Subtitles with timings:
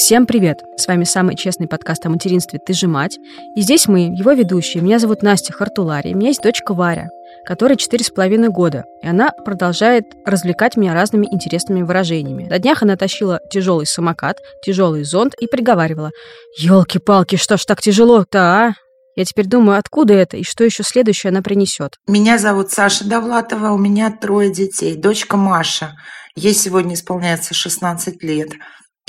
[0.00, 0.62] Всем привет!
[0.78, 3.18] С вами самый честный подкаст о материнстве «Ты же мать».
[3.54, 4.82] И здесь мы, его ведущие.
[4.82, 6.14] Меня зовут Настя Хартулари.
[6.14, 7.10] У меня есть дочка Варя,
[7.44, 8.84] которой четыре с половиной года.
[9.02, 12.48] И она продолжает развлекать меня разными интересными выражениями.
[12.48, 16.12] На днях она тащила тяжелый самокат, тяжелый зонт и приговаривала.
[16.56, 18.72] «Елки-палки, что ж так тяжело-то, а?»
[19.16, 21.96] Я теперь думаю, откуда это и что еще следующее она принесет.
[22.08, 24.96] Меня зовут Саша Довлатова, у меня трое детей.
[24.96, 25.94] Дочка Маша.
[26.36, 28.52] Ей сегодня исполняется 16 лет.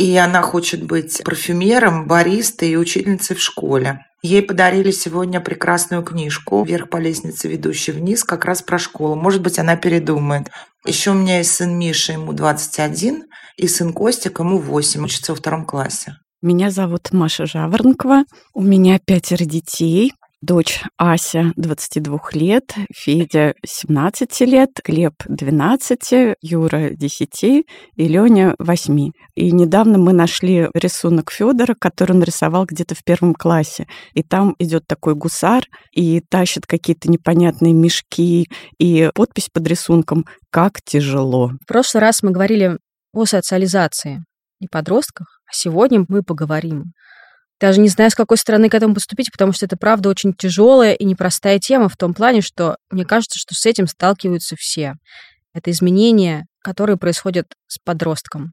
[0.02, 4.04] И она хочет быть парфюмером, баристой и учительницей в школе.
[4.24, 9.14] Ей подарили сегодня прекрасную книжку «Вверх по лестнице, ведущей вниз», как раз про школу.
[9.14, 10.50] Может быть, она передумает.
[10.88, 13.26] Еще у меня есть сын Миша, ему 21,
[13.58, 16.16] и сын Костик, ему 8, учится во втором классе.
[16.42, 18.24] Меня зовут Маша Жаворонкова.
[18.56, 20.14] У меня пятеро детей.
[20.42, 29.12] Дочь Ася 22 лет, Федя 17 лет, Глеб 12, Юра 10 и Леня 8.
[29.36, 33.86] И недавно мы нашли рисунок Федора, который он рисовал где-то в первом классе.
[34.16, 40.82] И там идет такой гусар и тащит какие-то непонятные мешки и подпись под рисунком «Как
[40.82, 41.52] тяжело».
[41.62, 42.80] В прошлый раз мы говорили
[43.14, 44.26] о социализации
[44.60, 46.94] и подростках, а сегодня мы поговорим
[47.62, 50.94] даже не знаю, с какой стороны к этому поступить, потому что это, правда, очень тяжелая
[50.94, 54.96] и непростая тема в том плане, что мне кажется, что с этим сталкиваются все.
[55.54, 58.52] Это изменения, которые происходят с подростком.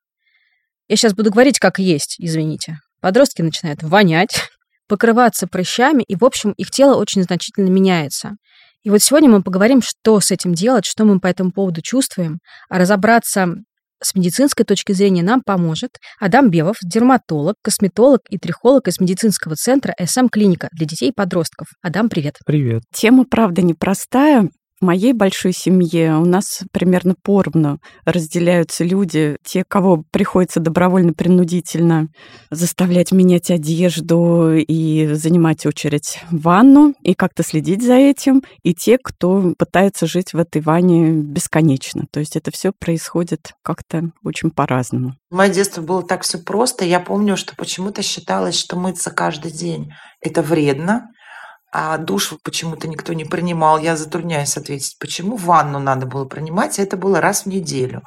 [0.89, 2.81] Я сейчас буду говорить как есть, извините.
[3.01, 4.51] Подростки начинают вонять,
[4.89, 8.33] покрываться прыщами, и, в общем, их тело очень значительно меняется.
[8.83, 12.41] И вот сегодня мы поговорим, что с этим делать, что мы по этому поводу чувствуем,
[12.69, 13.55] а разобраться
[14.02, 19.94] с медицинской точки зрения нам поможет Адам Бевов, дерматолог, косметолог и трихолог из медицинского центра
[20.02, 21.68] СМ-клиника для детей и подростков.
[21.82, 22.36] Адам, привет.
[22.46, 22.82] Привет.
[22.92, 24.48] Тема, правда, непростая.
[24.80, 32.06] В моей большой семье у нас примерно поровну разделяются люди, те, кого приходится добровольно-принудительно
[32.50, 38.98] заставлять менять одежду и занимать очередь в ванну, и как-то следить за этим, и те,
[39.02, 42.05] кто пытается жить в этой ванне бесконечно.
[42.12, 45.14] То есть это все происходит как-то очень по-разному.
[45.28, 46.84] В мое детство было так все просто.
[46.84, 49.90] Я помню, что почему-то считалось, что мыться каждый день–
[50.20, 51.08] это вредно,
[51.70, 53.79] а душ почему-то никто не принимал.
[53.79, 58.02] Я затрудняюсь ответить, почему ванну надо было принимать, а это было раз в неделю.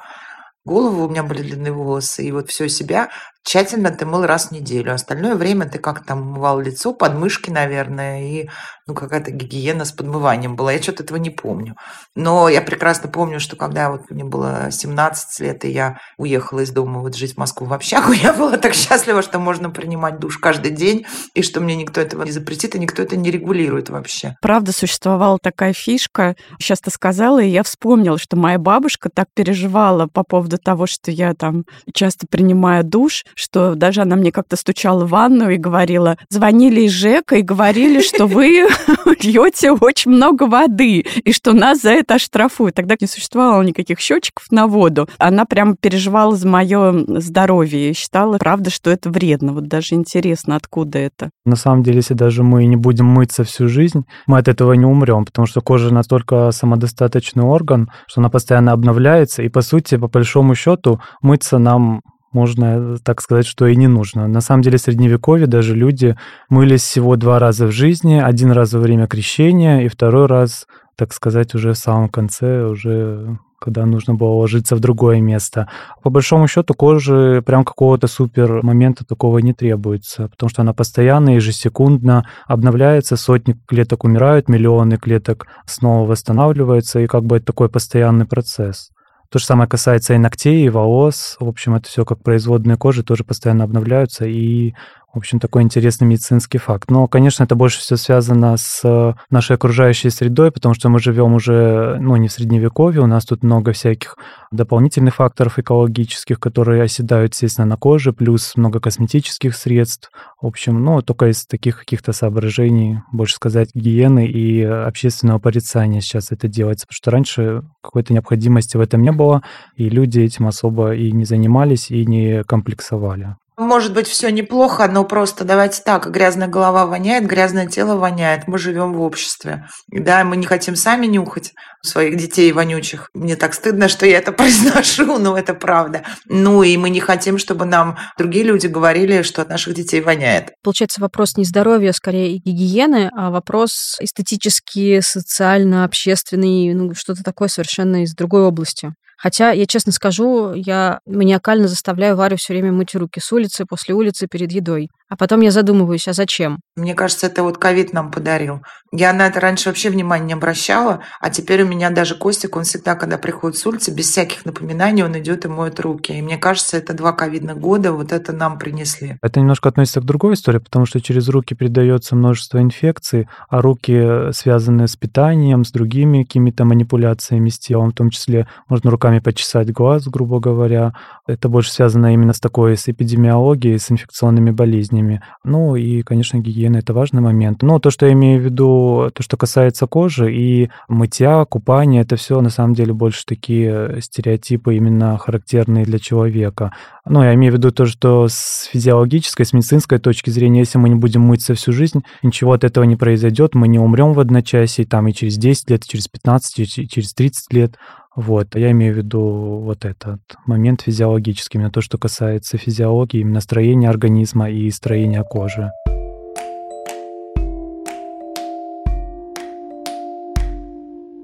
[0.64, 3.10] Голову у меня были длинные волосы, и вот все себя
[3.44, 4.94] тщательно ты мыл раз в неделю.
[4.94, 8.48] Остальное время ты как там мывал лицо, подмышки, наверное, и
[8.86, 10.72] ну, какая-то гигиена с подмыванием была.
[10.72, 11.76] Я что-то этого не помню.
[12.16, 16.70] Но я прекрасно помню, что когда вот мне было 17 лет, и я уехала из
[16.70, 20.38] дома вот жить в Москву в общагу, я была так счастлива, что можно принимать душ
[20.38, 24.36] каждый день, и что мне никто этого не запретит, и никто это не регулирует вообще.
[24.42, 26.34] Правда, существовала такая фишка.
[26.58, 31.10] Сейчас ты сказала, и я вспомнила, что моя бабушка так переживала по поводу того, что
[31.10, 31.64] я там
[31.94, 36.92] часто принимаю душ, что даже она мне как-то стучала в ванну и говорила, звонили из
[36.92, 38.66] ЖЭКа и говорили, что вы
[39.22, 42.74] льете очень много воды, и что нас за это оштрафуют.
[42.74, 45.08] Тогда не существовало никаких счетчиков на воду.
[45.18, 49.52] Она прям переживала за мое здоровье и считала, правда, что это вредно.
[49.52, 51.30] Вот даже интересно, откуда это.
[51.44, 54.86] На самом деле, если даже мы не будем мыться всю жизнь, мы от этого не
[54.86, 60.08] умрем, потому что кожа настолько самодостаточный орган, что она постоянно обновляется, и, по сути, по
[60.08, 64.28] большому счету, мыться нам можно так сказать, что и не нужно.
[64.28, 66.16] На самом деле, в Средневековье даже люди
[66.48, 68.20] мылись всего два раза в жизни.
[68.20, 70.66] Один раз во время крещения и второй раз,
[70.96, 75.68] так сказать, уже в самом конце, уже когда нужно было ложиться в другое место.
[76.02, 81.36] По большому счету кожи прям какого-то супер момента такого не требуется, потому что она постоянно,
[81.36, 88.26] ежесекундно обновляется, сотни клеток умирают, миллионы клеток снова восстанавливаются, и как бы это такой постоянный
[88.26, 88.90] процесс.
[89.32, 91.38] То же самое касается и ногтей, и волос.
[91.40, 94.74] В общем, это все как производные кожи тоже постоянно обновляются, и
[95.12, 96.90] в общем, такой интересный медицинский факт.
[96.90, 101.34] Но, конечно, это больше все связано с э, нашей окружающей средой, потому что мы живем
[101.34, 104.16] уже, ну, не в средневековье, у нас тут много всяких
[104.50, 110.10] дополнительных факторов экологических, которые оседают, естественно, на коже, плюс много косметических средств.
[110.40, 116.32] В общем, ну, только из таких каких-то соображений, больше сказать, гигиены и общественного порицания сейчас
[116.32, 119.42] это делается, потому что раньше какой-то необходимости в этом не было,
[119.76, 123.36] и люди этим особо и не занимались, и не комплексовали.
[123.58, 128.48] Может быть, все неплохо, но просто давайте так, грязная голова воняет, грязное тело воняет.
[128.48, 129.68] Мы живем в обществе.
[129.88, 131.52] Да, мы не хотим сами нюхать
[131.82, 133.10] своих детей вонючих.
[133.12, 136.02] Мне так стыдно, что я это произношу, но это правда.
[136.26, 140.52] Ну и мы не хотим, чтобы нам другие люди говорили, что от наших детей воняет.
[140.62, 147.48] Получается, вопрос не здоровья, а скорее гигиены, а вопрос эстетический, социально, общественный, ну что-то такое
[147.48, 148.94] совершенно из другой области.
[149.22, 153.94] Хотя, я честно скажу, я маниакально заставляю Варю все время мыть руки с улицы, после
[153.94, 154.88] улицы, перед едой.
[155.12, 156.60] А потом я задумываюсь, а зачем?
[156.74, 158.62] Мне кажется, это вот ковид нам подарил.
[158.92, 162.64] Я на это раньше вообще внимания не обращала, а теперь у меня даже Костик, он
[162.64, 166.12] всегда, когда приходит с улицы, без всяких напоминаний, он идет и моет руки.
[166.12, 169.18] И мне кажется, это два ковидных года, вот это нам принесли.
[169.20, 174.32] Это немножко относится к другой истории, потому что через руки передается множество инфекций, а руки
[174.32, 179.70] связаны с питанием, с другими какими-то манипуляциями с телом, в том числе можно руками почесать
[179.72, 180.94] глаз, грубо говоря.
[181.26, 185.22] Это больше связано именно с такой, с эпидемиологией, с инфекционными болезнями болезнями.
[185.44, 187.62] Ну и, конечно, гигиена– это важный момент.
[187.62, 192.16] Но то, что я имею в виду, то, что касается кожи и мытья, купания, это
[192.16, 196.72] все на самом деле больше такие стереотипы именно характерные для человека.
[197.04, 200.88] Ну, я имею в виду то, что с физиологической, с медицинской точки зрения, если мы
[200.88, 204.86] не будем мыться всю жизнь, ничего от этого не произойдет, мы не умрем в одночасье,
[204.86, 207.76] там и через 10 лет, и через 15, и через 30 лет.
[208.14, 209.20] Вот, я имею в виду
[209.64, 215.70] вот этот момент физиологический, именно то, что касается физиологии, именно строения организма и строения кожи.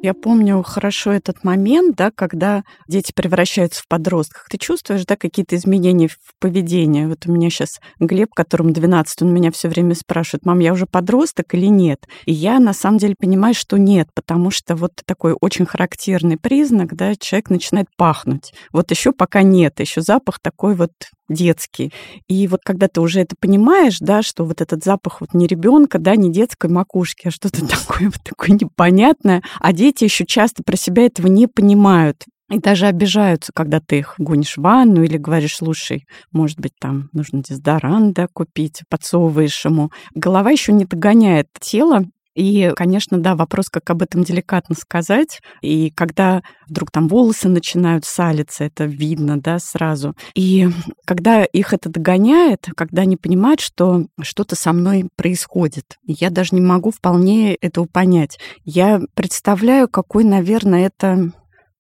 [0.00, 4.44] Я помню хорошо этот момент, да, когда дети превращаются в подростков.
[4.48, 7.04] Ты чувствуешь, да, какие-то изменения в поведении?
[7.06, 10.86] Вот у меня сейчас Глеб, которому 12, он меня все время спрашивает, мам, я уже
[10.86, 12.06] подросток или нет?
[12.26, 16.94] И я на самом деле понимаю, что нет, потому что вот такой очень характерный признак,
[16.94, 18.52] да, человек начинает пахнуть.
[18.72, 20.92] Вот еще пока нет, еще запах такой вот
[21.28, 21.92] детский.
[22.28, 25.98] И вот когда ты уже это понимаешь, да, что вот этот запах вот не ребенка,
[25.98, 30.76] да, не детской макушки, а что-то такое вот такое непонятное, а дети еще часто про
[30.76, 32.24] себя этого не понимают.
[32.50, 37.10] И даже обижаются, когда ты их гонишь в ванну или говоришь, слушай, может быть, там
[37.12, 39.90] нужно дезодорант да, купить, подсовываешь ему.
[40.14, 42.04] Голова еще не догоняет тело,
[42.34, 45.40] и, конечно, да, вопрос, как об этом деликатно сказать.
[45.60, 50.14] И когда вдруг там волосы начинают салиться, это видно, да, сразу.
[50.34, 50.68] И
[51.04, 56.60] когда их это догоняет, когда они понимают, что что-то со мной происходит, я даже не
[56.60, 58.38] могу вполне этого понять.
[58.64, 61.32] Я представляю, какой, наверное, это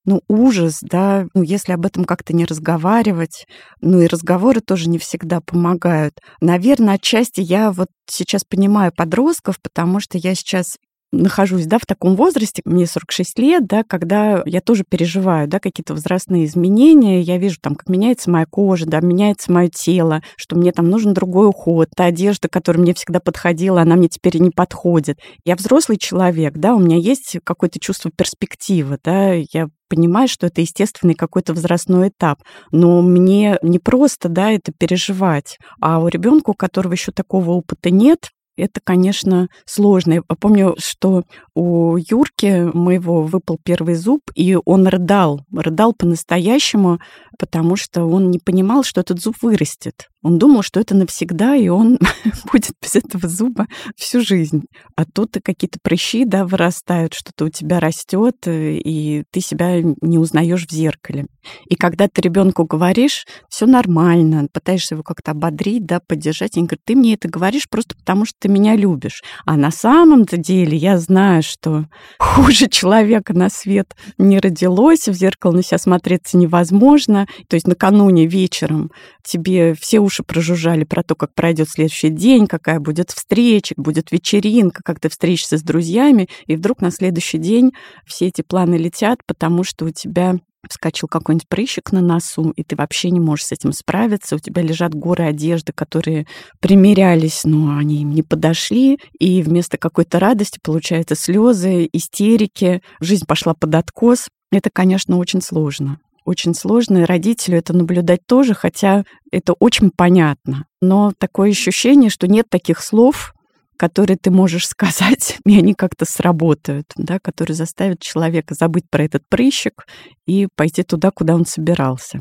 [0.08, 3.46] ну, ужас, да, ну, если об этом как-то не разговаривать,
[3.82, 6.14] ну, и разговоры тоже не всегда помогают.
[6.40, 10.78] Наверное, отчасти я вот сейчас понимаю подростков, потому что я сейчас
[11.12, 15.94] нахожусь, да, в таком возрасте, мне 46 лет, да, когда я тоже переживаю, да, какие-то
[15.94, 20.72] возрастные изменения, я вижу там, как меняется моя кожа, да, меняется мое тело, что мне
[20.72, 25.18] там нужен другой уход, та одежда, которая мне всегда подходила, она мне теперь не подходит.
[25.44, 30.60] Я взрослый человек, да, у меня есть какое-то чувство перспективы, да, я понимаю, что это
[30.60, 32.42] естественный какой-то возрастной этап.
[32.70, 35.58] Но мне не просто, да, это переживать.
[35.80, 40.14] А у ребенка, у которого еще такого опыта нет, это, конечно, сложно.
[40.14, 41.24] Я помню, что
[41.58, 47.00] у Юрки моего выпал первый зуб, и он рыдал, рыдал по-настоящему,
[47.36, 50.08] потому что он не понимал, что этот зуб вырастет.
[50.22, 51.98] Он думал, что это навсегда, и он
[52.52, 53.66] будет без этого зуба
[53.96, 54.66] всю жизнь.
[54.96, 60.18] А тут и какие-то прыщи, да, вырастают, что-то у тебя растет, и ты себя не
[60.18, 61.26] узнаешь в зеркале.
[61.66, 66.82] И когда ты ребенку говоришь, все нормально, пытаешься его как-то ободрить, да, поддержать, он говорит,
[66.84, 69.22] ты мне это говоришь просто потому, что ты меня любишь.
[69.44, 71.86] А на самом-то деле я знаю, что
[72.18, 77.26] хуже человека на свет не родилось, в зеркало на себя смотреться невозможно.
[77.48, 78.90] То есть накануне вечером
[79.24, 84.82] тебе все уши прожужжали про то, как пройдет следующий день, какая будет встреча, будет вечеринка,
[84.84, 87.72] как ты встретишься с друзьями, и вдруг на следующий день
[88.06, 90.36] все эти планы летят, потому что у тебя
[90.70, 94.62] вскочил какой-нибудь прыщик на носу, и ты вообще не можешь с этим справиться, у тебя
[94.62, 96.26] лежат горы одежды, которые
[96.60, 103.54] примерялись, но они им не подошли, и вместо какой-то радости получаются слезы, истерики, жизнь пошла
[103.54, 104.28] под откос.
[104.50, 105.98] Это, конечно, очень сложно
[106.28, 110.66] очень сложно, и родителю это наблюдать тоже, хотя это очень понятно.
[110.82, 113.32] Но такое ощущение, что нет таких слов,
[113.78, 119.22] которые ты можешь сказать, и они как-то сработают, да, которые заставят человека забыть про этот
[119.28, 119.86] прыщик
[120.26, 122.20] и пойти туда, куда он собирался.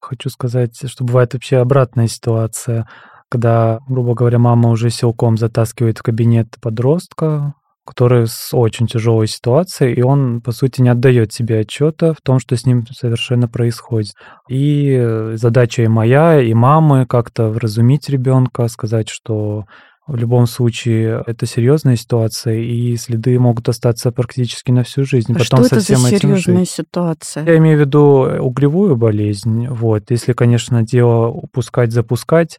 [0.00, 2.88] Хочу сказать, что бывает вообще обратная ситуация,
[3.30, 7.54] когда, грубо говоря, мама уже силком затаскивает в кабинет подростка,
[7.86, 12.38] который с очень тяжелой ситуацией, и он, по сути, не отдает себе отчета в том,
[12.38, 14.14] что с ним совершенно происходит.
[14.48, 19.64] И задача и моя, и мамы как-то вразумить ребенка, сказать, что
[20.06, 25.32] в любом случае, это серьезная ситуация, и следы могут остаться практически на всю жизнь.
[25.32, 27.44] А Потом что это за серьезная ситуация?
[27.46, 29.66] Я имею в виду угревую болезнь.
[29.68, 30.10] Вот.
[30.10, 32.58] Если, конечно, дело упускать, запускать,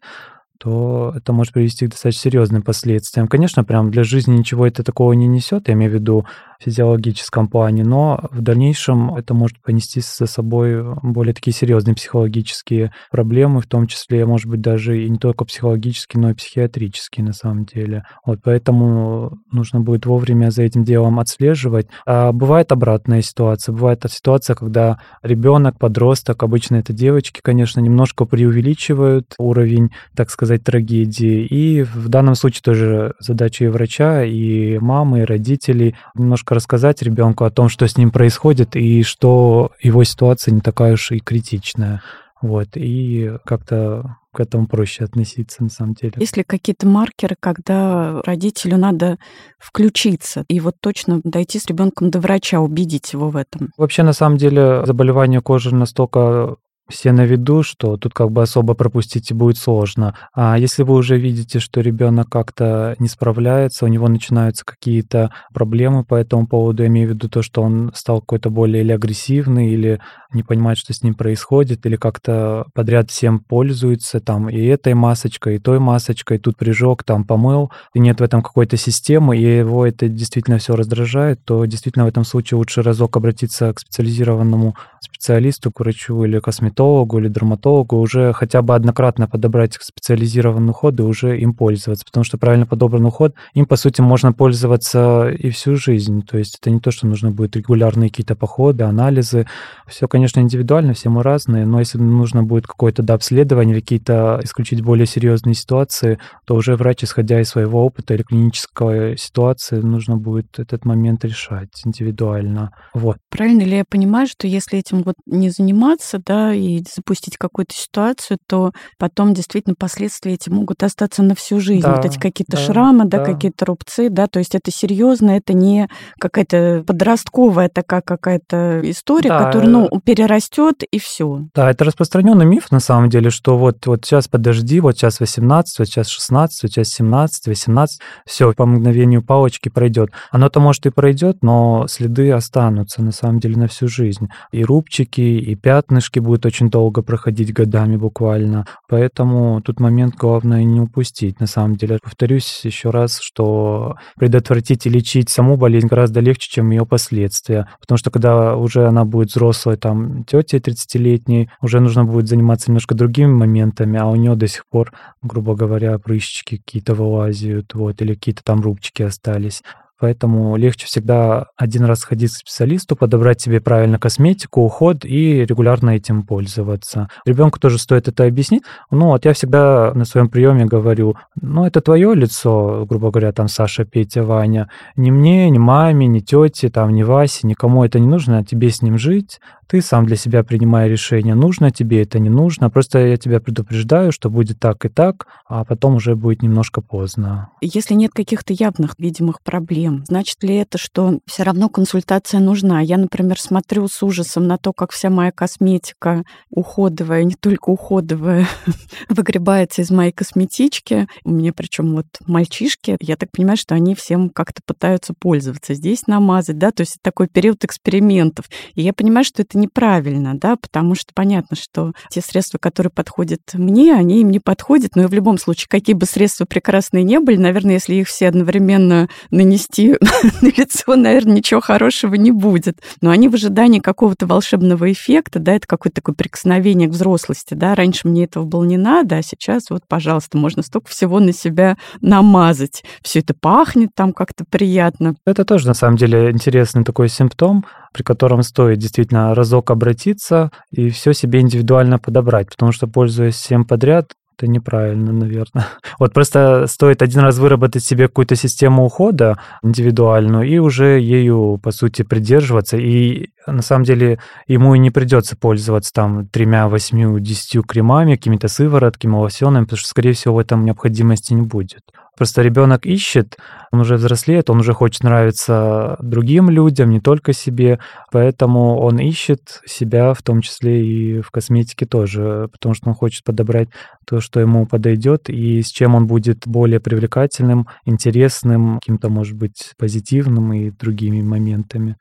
[0.58, 3.28] то это может привести к достаточно серьезным последствиям.
[3.28, 5.68] Конечно, прям для жизни ничего это такого не несет.
[5.68, 6.26] Я имею в виду
[6.60, 13.60] физиологическом плане, но в дальнейшем это может понести за собой более такие серьезные психологические проблемы,
[13.60, 17.64] в том числе, может быть, даже и не только психологические, но и психиатрические на самом
[17.64, 18.04] деле.
[18.24, 21.88] Вот поэтому нужно будет вовремя за этим делом отслеживать.
[22.06, 23.72] А бывает обратная ситуация.
[23.72, 31.44] Бывает ситуация, когда ребенок, подросток, обычно это девочки, конечно, немножко преувеличивают уровень, так сказать, трагедии.
[31.44, 37.44] И в данном случае тоже задача и врача, и мамы, и родителей немножко рассказать ребенку
[37.44, 42.02] о том, что с ним происходит, и что его ситуация не такая уж и критичная.
[42.42, 46.12] Вот, и как-то к этому проще относиться на самом деле.
[46.16, 49.16] Есть ли какие-то маркеры, когда родителю надо
[49.58, 53.70] включиться и вот точно дойти с ребенком до врача, убедить его в этом?
[53.78, 56.56] Вообще, на самом деле, заболевание кожи настолько
[56.88, 60.14] все на виду, что тут как бы особо пропустить будет сложно.
[60.34, 66.04] А если вы уже видите, что ребенок как-то не справляется, у него начинаются какие-то проблемы
[66.04, 69.70] по этому поводу, я имею в виду то, что он стал какой-то более или агрессивный,
[69.70, 70.00] или
[70.32, 75.56] не понимает, что с ним происходит, или как-то подряд всем пользуется, там и этой масочкой,
[75.56, 79.86] и той масочкой, тут прижег, там помыл, и нет в этом какой-то системы, и его
[79.86, 85.72] это действительно все раздражает, то действительно в этом случае лучше разок обратиться к специализированному специалисту,
[85.72, 91.38] к врачу или косметологу или дерматологу, уже хотя бы однократно подобрать специализированный уход и уже
[91.38, 96.22] им пользоваться, потому что правильно подобранный уход, им, по сути, можно пользоваться и всю жизнь,
[96.22, 99.46] то есть это не то, что нужно будет регулярные какие-то походы, анализы,
[99.86, 104.82] все, конечно, индивидуально, все мы разные, но если нужно будет какое-то да, обследование, какие-то исключить
[104.82, 110.58] более серьезные ситуации, то уже врач, исходя из своего опыта или клинической ситуации, нужно будет
[110.58, 112.70] этот момент решать индивидуально.
[112.94, 113.18] Вот.
[113.30, 118.38] Правильно ли я понимаю, что если этим вот не заниматься, да, и запустить какую-то ситуацию,
[118.46, 121.82] то потом действительно последствия эти могут остаться на всю жизнь.
[121.82, 125.32] Да, вот эти какие-то да, шрамы, да, да, какие-то рубцы, да, то есть это серьезно,
[125.32, 125.88] это не
[126.18, 131.46] какая-то подростковая такая какая-то история, да, которая, ну, перерастет и все.
[131.54, 135.78] Да, это распространенный миф на самом деле, что вот, вот сейчас подожди, вот сейчас 18,
[135.78, 140.10] вот сейчас 16, вот сейчас 17, 18, все, по мгновению палочки пройдет.
[140.30, 144.28] Оно-то может и пройдет, но следы останутся на самом деле на всю жизнь.
[144.52, 148.66] И рубчики рубчики и пятнышки будут очень долго проходить годами буквально.
[148.88, 151.40] Поэтому тут момент главное не упустить.
[151.40, 156.70] На самом деле, повторюсь еще раз, что предотвратить и лечить саму болезнь гораздо легче, чем
[156.70, 157.68] ее последствия.
[157.80, 162.94] Потому что когда уже она будет взрослой, там, тетей 30-летней, уже нужно будет заниматься немножко
[162.94, 164.92] другими моментами, а у нее до сих пор,
[165.22, 169.62] грубо говоря, прыщики какие-то вылазят, вот, или какие-то там рубчики остались.
[169.98, 175.90] Поэтому легче всегда один раз сходить к специалисту, подобрать себе правильно косметику, уход и регулярно
[175.90, 177.08] этим пользоваться.
[177.24, 178.62] Ребенку тоже стоит это объяснить.
[178.90, 183.48] Ну, вот я всегда на своем приеме говорю, ну, это твое лицо, грубо говоря, там
[183.48, 184.68] Саша, Петя, Ваня.
[184.96, 188.70] Ни мне, ни маме, ни тете, там, ни Васе, никому это не нужно, а тебе
[188.70, 189.40] с ним жить.
[189.68, 192.70] Ты сам для себя принимай решение, нужно тебе это, не нужно.
[192.70, 197.50] Просто я тебя предупреждаю, что будет так и так, а потом уже будет немножко поздно.
[197.60, 202.80] Если нет каких-то явных видимых проблем, значит ли это, что все равно консультация нужна?
[202.80, 208.46] Я, например, смотрю с ужасом на то, как вся моя косметика уходовая, не только уходовая,
[209.08, 211.08] выгребается из моей косметички.
[211.24, 215.74] У меня причем вот мальчишки, я так понимаю, что они всем как-то пытаются пользоваться.
[215.74, 218.46] Здесь намазать, да, то есть такой период экспериментов.
[218.74, 223.40] И я понимаю, что это неправильно, да, потому что понятно, что те средства, которые подходят
[223.54, 227.20] мне, они им не подходят, но и в любом случае, какие бы средства прекрасные не
[227.20, 229.96] были, наверное, если их все одновременно нанести
[230.40, 232.80] на лицо, наверное, ничего хорошего не будет.
[233.00, 237.74] Но они в ожидании какого-то волшебного эффекта, да, это какое-то такое прикосновение к взрослости, да,
[237.74, 241.76] раньше мне этого было не надо, а сейчас вот, пожалуйста, можно столько всего на себя
[242.00, 242.84] намазать.
[243.02, 245.14] Все это пахнет там как-то приятно.
[245.24, 247.64] Это тоже, на самом деле, интересный такой симптом,
[247.96, 253.64] при котором стоит действительно разок обратиться и все себе индивидуально подобрать, потому что, пользуясь всем
[253.64, 255.66] подряд, это неправильно, наверное.
[255.98, 261.70] Вот просто стоит один раз выработать себе какую-то систему ухода индивидуальную и уже ею, по
[261.70, 262.76] сути, придерживаться.
[262.76, 268.48] И на самом деле ему и не придется пользоваться там тремя, восьмью, десятью кремами, какими-то
[268.48, 271.82] сыворотками, лосьонами, потому что, скорее всего, в этом необходимости не будет.
[272.16, 273.36] Просто ребенок ищет,
[273.70, 277.78] он уже взрослеет, он уже хочет нравиться другим людям, не только себе,
[278.10, 283.22] поэтому он ищет себя, в том числе и в косметике тоже, потому что он хочет
[283.22, 283.68] подобрать
[284.06, 289.74] то, что ему подойдет, и с чем он будет более привлекательным, интересным, каким-то, может быть,
[289.76, 291.96] позитивным и другими моментами.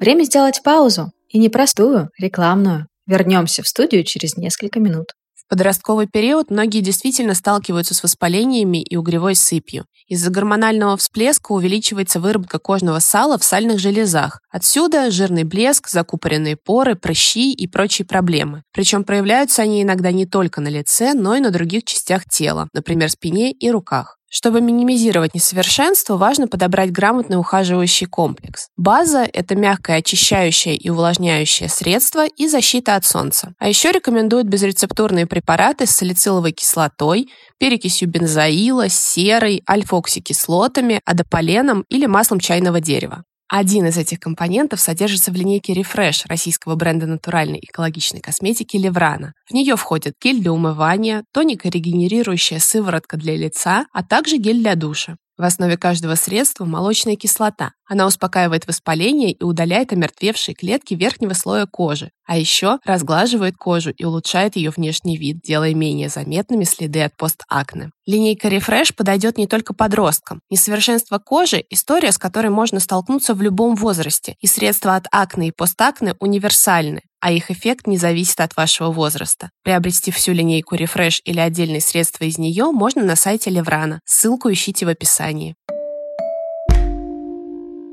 [0.00, 2.88] Время сделать паузу, и непростую, рекламную.
[3.06, 5.12] Вернемся в студию через несколько минут
[5.50, 9.84] подростковый период многие действительно сталкиваются с воспалениями и угревой сыпью.
[10.06, 14.40] Из-за гормонального всплеска увеличивается выработка кожного сала в сальных железах.
[14.50, 18.62] Отсюда жирный блеск, закупоренные поры, прыщи и прочие проблемы.
[18.72, 23.10] Причем проявляются они иногда не только на лице, но и на других частях тела, например,
[23.10, 24.19] спине и руках.
[24.32, 28.68] Чтобы минимизировать несовершенство, важно подобрать грамотный ухаживающий комплекс.
[28.76, 33.54] База– это мягкое очищающее и увлажняющее средство и защита от солнца.
[33.58, 42.38] А еще рекомендуют безрецептурные препараты с салициловой кислотой, перекисью бензоила, серой, альфа-оксикислотами, адополеном или маслом
[42.38, 43.24] чайного дерева.
[43.52, 49.32] Один из этих компонентов содержится в линейке Refresh российского бренда натуральной экологичной косметики Леврана.
[49.48, 55.16] В нее входят гель для умывания, тонико-регенерирующая сыворотка для лица, а также гель для душа.
[55.40, 57.72] В основе каждого средства молочная кислота.
[57.88, 64.04] Она успокаивает воспаление и удаляет омертвевшие клетки верхнего слоя кожи, а еще разглаживает кожу и
[64.04, 67.90] улучшает ее внешний вид, делая менее заметными следы от постакне.
[68.04, 70.42] Линейка Refresh подойдет не только подросткам.
[70.50, 75.52] Несовершенство кожи– история, с которой можно столкнуться в любом возрасте, и средства от акне и
[75.52, 79.50] постакне универсальны а их эффект не зависит от вашего возраста.
[79.62, 84.00] Приобрести всю линейку Refresh или отдельные средства из нее можно на сайте Леврана.
[84.04, 85.54] Ссылку ищите в описании.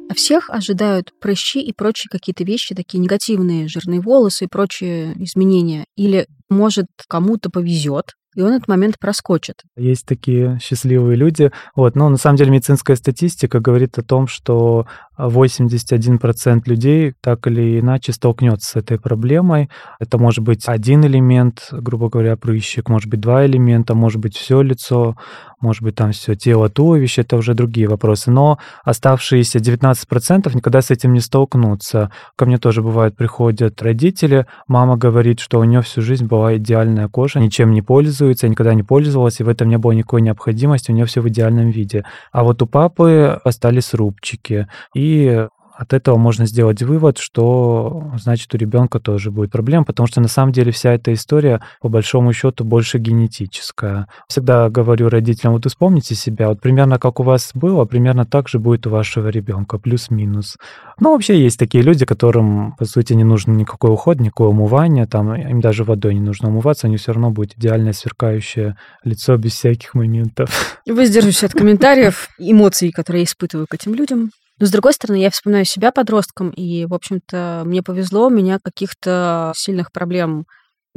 [0.10, 5.86] А всех ожидают прыщи и прочие какие-то вещи, такие негативные, жирные волосы и прочие изменения.
[5.98, 9.64] Или, может, кому-то повезет, и он этот момент проскочит.
[9.76, 11.52] Есть такие счастливые люди.
[11.76, 11.96] Вот.
[11.96, 14.86] Но на самом деле медицинская статистика говорит о том, что
[15.20, 19.70] 81% людей так или иначе столкнется с этой проблемой.
[20.00, 24.62] Это может быть один элемент, грубо говоря, прыщик, может быть два элемента, может быть все
[24.62, 25.16] лицо,
[25.60, 28.30] может быть там все тело, туловище, это уже другие вопросы.
[28.30, 32.12] Но оставшиеся 19% никогда с этим не столкнутся.
[32.36, 37.08] Ко мне тоже бывает, приходят родители, мама говорит, что у нее всю жизнь была идеальная
[37.08, 40.94] кожа, ничем не пользуется, никогда не пользовалась, и в этом не было никакой необходимости, у
[40.94, 42.06] нее все в идеальном виде.
[42.32, 45.48] А вот у папы остались рубчики, и и
[45.78, 50.28] от этого можно сделать вывод, что значит у ребенка тоже будет проблема, потому что на
[50.28, 54.08] самом деле вся эта история по большому счету больше генетическая.
[54.28, 58.58] Всегда говорю родителям, вот вспомните себя, вот примерно как у вас было, примерно так же
[58.58, 60.58] будет у вашего ребенка, плюс-минус.
[61.00, 65.36] Но вообще есть такие люди, которым, по сути, не нужен никакой уход, никакое умывание, там
[65.36, 69.94] им даже водой не нужно умываться, они все равно будет идеальное сверкающее лицо без всяких
[69.94, 70.82] моментов.
[70.88, 74.32] Воздержусь от комментариев, эмоций, которые я испытываю к этим людям.
[74.60, 78.58] Но, с другой стороны, я вспоминаю себя подростком, и, в общем-то, мне повезло, у меня
[78.60, 80.48] каких-то сильных проблем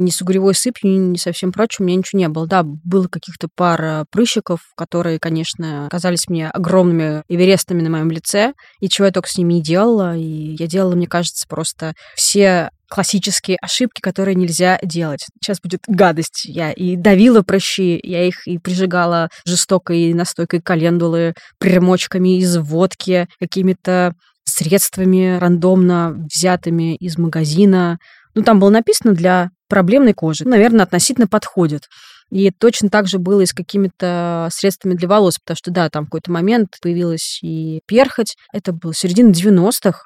[0.01, 2.47] ни с угревой сыпью, ни со всем прочим у меня ничего не было.
[2.47, 8.89] Да, было каких-то пара прыщиков, которые, конечно, казались мне огромными эверестами на моем лице, и
[8.89, 10.15] чего я только с ними не делала.
[10.15, 15.25] И я делала, мне кажется, просто все классические ошибки, которые нельзя делать.
[15.41, 16.43] Сейчас будет гадость.
[16.45, 24.13] Я и давила прыщи, я их и прижигала жестокой настойкой календулы, примочками из водки, какими-то
[24.43, 27.97] средствами рандомно взятыми из магазина.
[28.35, 30.47] Ну, там было написано для проблемной кожи.
[30.47, 31.83] Наверное, относительно подходит.
[32.31, 36.03] И точно так же было и с какими-то средствами для волос, потому что, да, там
[36.03, 38.35] в какой-то момент появилась и перхоть.
[38.53, 40.05] Это было середина 90-х.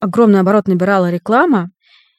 [0.00, 1.70] Огромный оборот набирала реклама,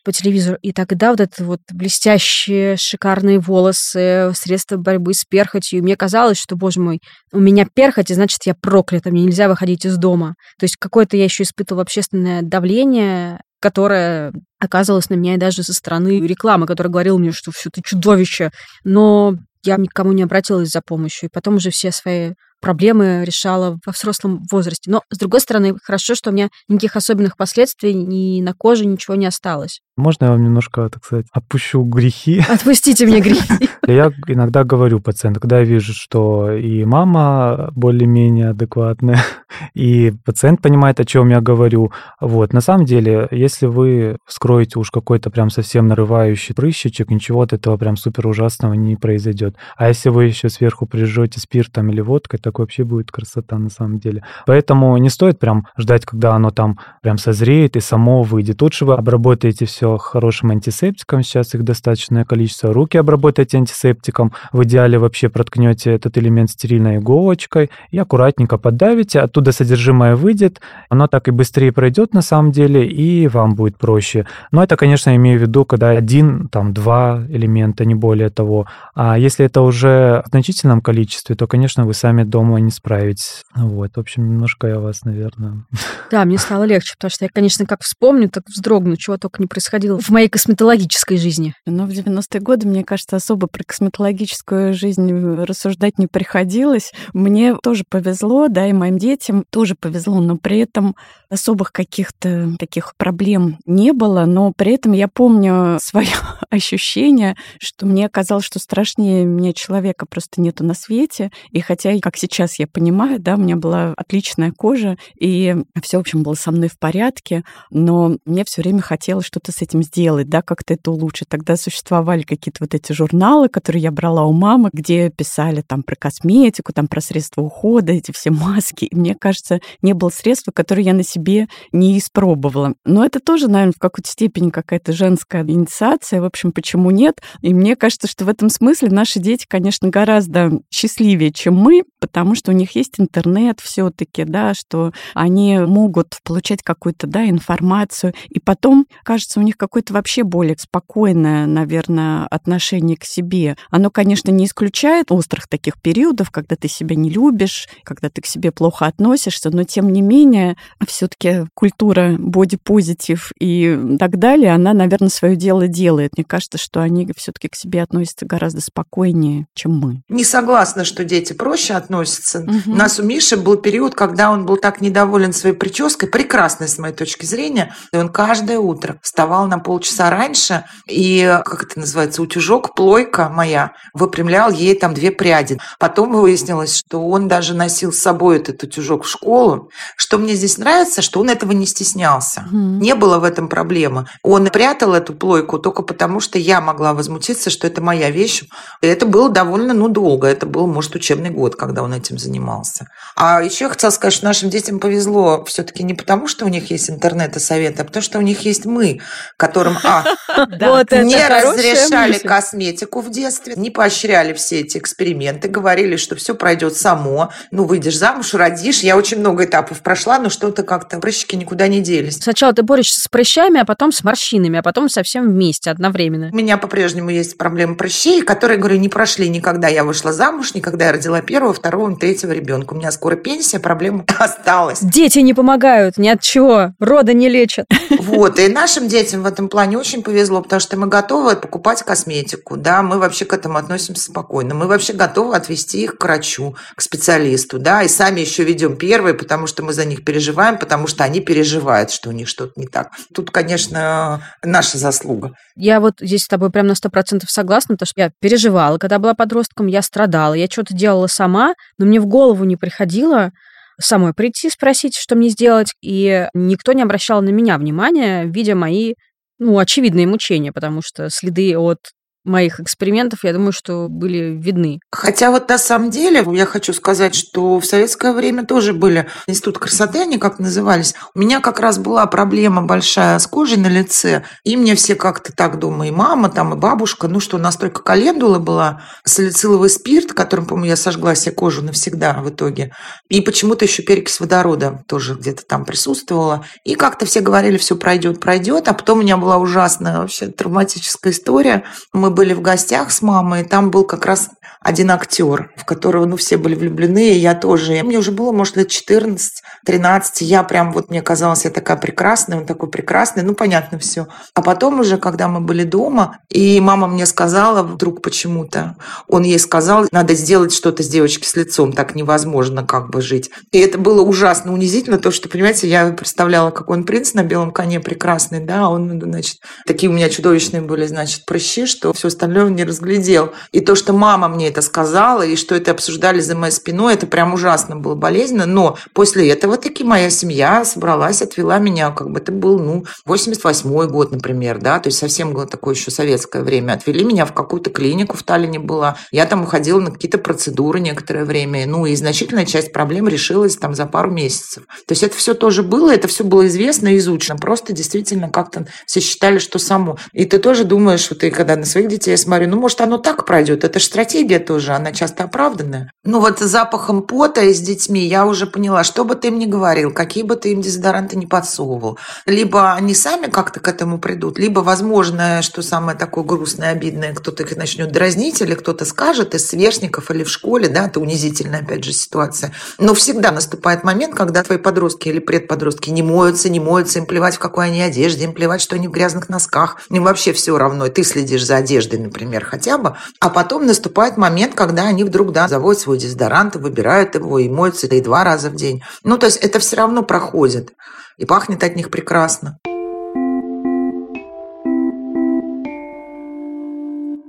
[0.03, 0.57] по телевизору.
[0.61, 5.79] И тогда вот это вот блестящие, шикарные волосы, средства борьбы с перхотью.
[5.79, 6.99] И мне казалось, что, боже мой,
[7.31, 10.35] у меня перхоть, и значит, я проклята, мне нельзя выходить из дома.
[10.59, 15.73] То есть какое-то я еще испытывала общественное давление, которое оказывалось на меня и даже со
[15.73, 18.51] стороны рекламы, которая говорила мне, что все, ты чудовище.
[18.83, 21.29] Но я никому не обратилась за помощью.
[21.29, 24.91] И потом уже все свои проблемы решала во взрослом возрасте.
[24.91, 29.15] Но, с другой стороны, хорошо, что у меня никаких особенных последствий ни на коже ничего
[29.15, 29.79] не осталось.
[29.95, 32.43] Можно я вам немножко, так сказать, отпущу грехи?
[32.49, 33.69] Отпустите мне грехи.
[33.87, 39.19] Я иногда говорю пациенту, когда я вижу, что и мама более-менее адекватная,
[39.73, 41.91] и пациент понимает, о чем я говорю.
[42.21, 47.51] Вот, на самом деле, если вы вскроете уж какой-то прям совсем нарывающий прыщичек, ничего от
[47.51, 49.57] этого прям супер ужасного не произойдет.
[49.75, 53.99] А если вы еще сверху прижжете спиртом или водкой, так вообще будет красота на самом
[53.99, 54.23] деле.
[54.45, 58.61] Поэтому не стоит прям ждать, когда оно там прям созреет и само выйдет.
[58.61, 62.71] Лучше вы обработаете все все хорошим антисептиком, сейчас их достаточное количество.
[62.71, 69.51] Руки обработайте антисептиком, в идеале вообще проткнете этот элемент стерильной иголочкой и аккуратненько подавите, оттуда
[69.51, 74.25] содержимое выйдет, оно так и быстрее пройдет на самом деле, и вам будет проще.
[74.51, 78.67] Но это, конечно, имею в виду, когда один, там, два элемента, не более того.
[78.95, 83.41] А если это уже в значительном количестве, то, конечно, вы сами дома не справитесь.
[83.53, 85.65] Вот, в общем, немножко я вас, наверное...
[86.09, 89.47] Да, мне стало легче, потому что я, конечно, как вспомню, так вздрогну, чего только не
[89.47, 91.55] происходило происходило в моей косметологической жизни.
[91.65, 95.11] Но в 90-е годы, мне кажется, особо про косметологическую жизнь
[95.43, 96.91] рассуждать не приходилось.
[97.13, 100.95] Мне тоже повезло, да, и моим детям тоже повезло, но при этом
[101.29, 106.07] особых каких-то таких проблем не было, но при этом я помню свое
[106.51, 111.31] ощущение, что мне казалось, что страшнее мне человека просто нету на свете.
[111.51, 116.01] И хотя, как сейчас я понимаю, да, у меня была отличная кожа, и все, в
[116.01, 120.29] общем, было со мной в порядке, но мне все время хотелось что-то с этим сделать,
[120.29, 121.29] да, как-то это улучшить.
[121.29, 125.95] Тогда существовали какие-то вот эти журналы, которые я брала у мамы, где писали там про
[125.95, 128.85] косметику, там про средства ухода, эти все маски.
[128.85, 132.73] И мне кажется, не было средства, которые я на себе не испробовала.
[132.85, 136.21] Но это тоже, наверное, в какой-то степени какая-то женская инициация.
[136.21, 137.21] В общем, почему нет?
[137.41, 142.35] И мне кажется, что в этом смысле наши дети, конечно, гораздо счастливее, чем мы, потому
[142.35, 148.13] что у них есть интернет все-таки, да, что они могут получать какую-то, да, информацию.
[148.29, 153.57] И потом, кажется, у них какое-то вообще более спокойное, наверное, отношение к себе.
[153.69, 158.25] Оно, конечно, не исключает острых таких периодов, когда ты себя не любишь, когда ты к
[158.25, 160.55] себе плохо относишься, но тем не менее,
[160.87, 166.17] все-таки культура бодипозитив и так далее, она, наверное, свое дело делает.
[166.17, 170.01] Мне кажется, что они все-таки к себе относятся гораздо спокойнее, чем мы.
[170.09, 172.39] Не согласна, что дети проще относятся.
[172.39, 172.71] Угу.
[172.73, 176.77] У нас у Миши был период, когда он был так недоволен своей прической, прекрасной с
[176.77, 182.21] моей точки зрения, и он каждое утро вставал на полчаса раньше, и, как это называется,
[182.21, 185.59] утюжок, плойка моя, выпрямлял ей там две пряди.
[185.79, 189.69] Потом выяснилось, что он даже носил с собой этот утюжок в школу.
[189.95, 192.45] Что мне здесь нравится, что он этого не стеснялся.
[192.51, 192.79] Mm.
[192.79, 194.07] Не было в этом проблемы.
[194.21, 198.43] Он прятал эту плойку только потому, что я могла возмутиться, что это моя вещь.
[198.81, 200.27] И это было довольно, ну, долго.
[200.27, 202.87] Это был, может, учебный год, когда он этим занимался.
[203.15, 206.71] А еще я хотела сказать, что нашим детям повезло все-таки не потому, что у них
[206.71, 209.01] есть интернет и советы, а потому, что у них есть мы,
[209.37, 210.03] которым, а,
[210.37, 217.31] не разрешали косметику в детстве, не поощряли все эти эксперименты, говорили, что все пройдет само.
[217.51, 218.81] Ну, выйдешь замуж, родишь.
[218.81, 222.17] Я очень много этапов прошла, но что-то как-то прыщики никуда не делись.
[222.17, 226.29] Сначала ты борешься с прыщами, а потом с морщинами, а потом совсем вместе, одновременно.
[226.31, 229.67] У меня по-прежнему есть проблемы прыщей, которые, говорю, не прошли никогда.
[229.67, 232.73] Я вышла замуж, никогда я родила первого, второго, третьего ребенка.
[232.73, 234.79] У меня скоро пенсия, проблема осталась.
[234.81, 237.65] Дети не помогают ни от чего, рода не лечат.
[237.99, 242.57] Вот, и нашим детям в этом плане очень повезло, потому что мы готовы покупать косметику,
[242.57, 244.53] да, мы вообще к этому относимся спокойно.
[244.53, 249.13] Мы вообще готовы отвести их к врачу, к специалисту, да, и сами еще ведем первые,
[249.13, 252.67] потому что мы за них переживаем, потому что они переживают, что у них что-то не
[252.67, 252.91] так.
[253.13, 255.31] Тут, конечно, наша заслуга.
[255.55, 258.99] Я вот здесь с тобой прям на сто процентов согласна, потому что я переживала, когда
[258.99, 263.31] была подростком, я страдала, я что-то делала сама, но мне в голову не приходило,
[263.79, 268.93] самой прийти, спросить, что мне сделать, и никто не обращал на меня внимания, видя мои
[269.43, 271.79] ну, очевидные мучения, потому что следы от
[272.23, 274.79] моих экспериментов, я думаю, что были видны.
[274.91, 279.57] Хотя вот на самом деле я хочу сказать, что в советское время тоже были институт
[279.59, 280.95] красоты, они как назывались.
[281.13, 285.33] У меня как раз была проблема большая с кожей на лице, и мне все как-то
[285.33, 289.69] так думаю, и мама там, и бабушка, ну что, у нас только календула была, салициловый
[289.69, 292.71] спирт, которым, по-моему, я сожгла себе кожу навсегда в итоге,
[293.09, 298.19] и почему-то еще перекись водорода тоже где-то там присутствовала, и как-то все говорили, все пройдет,
[298.19, 301.63] пройдет, а потом у меня была ужасная вообще травматическая история.
[301.91, 304.29] Мы были в гостях с мамой, и там был как раз
[304.63, 307.83] один актер, в которого, ну, все были влюблены, и я тоже.
[307.83, 312.39] Мне уже было, может, лет 14, 13, я прям, вот мне казалось, я такая прекрасная,
[312.39, 314.07] он такой прекрасный, ну, понятно все.
[314.33, 319.39] А потом уже, когда мы были дома, и мама мне сказала вдруг почему-то, он ей
[319.39, 323.31] сказал, надо сделать что-то с девочкой с лицом, так невозможно как бы жить.
[323.51, 327.51] И это было ужасно унизительно, то, что, понимаете, я представляла, как он принц на белом
[327.51, 332.07] коне прекрасный, да, а он, значит, такие у меня чудовищные были, значит, прыщи, что все
[332.07, 333.33] остальное он не разглядел.
[333.51, 337.07] И то, что мама мне это сказала, и что это обсуждали за моей спиной, это
[337.07, 338.45] прям ужасно было болезненно.
[338.45, 343.87] Но после этого таки моя семья собралась, отвела меня, как бы это был, ну, 88
[343.87, 346.73] год, например, да, то есть совсем было такое еще советское время.
[346.73, 348.95] Отвели меня в какую-то клинику в Таллине была.
[349.11, 351.65] Я там уходила на какие-то процедуры некоторое время.
[351.65, 354.63] Ну, и значительная часть проблем решилась там за пару месяцев.
[354.85, 357.37] То есть это все тоже было, это все было известно изучено.
[357.37, 359.97] Просто действительно как-то все считали, что само.
[360.11, 363.25] И ты тоже думаешь, вот ты когда на своих детей смотрю, ну, может, оно так
[363.25, 365.91] пройдет, это же стратегия тоже, она часто оправданная.
[366.03, 369.39] Ну вот с запахом пота и с детьми я уже поняла, что бы ты им
[369.39, 371.97] ни говорил, какие бы ты им дезодоранты не подсовывал.
[372.25, 377.43] Либо они сами как-то к этому придут, либо, возможно, что самое такое грустное, обидное, кто-то
[377.43, 381.83] их начнет дразнить, или кто-то скажет из сверстников или в школе, да, это унизительная, опять
[381.83, 382.51] же, ситуация.
[382.79, 387.35] Но всегда наступает момент, когда твои подростки или предподростки не моются, не моются, им плевать,
[387.35, 390.89] в какой они одежде, им плевать, что они в грязных носках, им вообще все равно,
[390.89, 395.47] ты следишь за одеждой, например, хотя бы, а потом наступает момент, когда они вдруг, да,
[395.47, 398.83] заводят свой дезодорант, выбирают его и моются и два раза в день.
[399.03, 400.73] Ну, то есть это все равно проходит.
[401.17, 402.59] И пахнет от них прекрасно.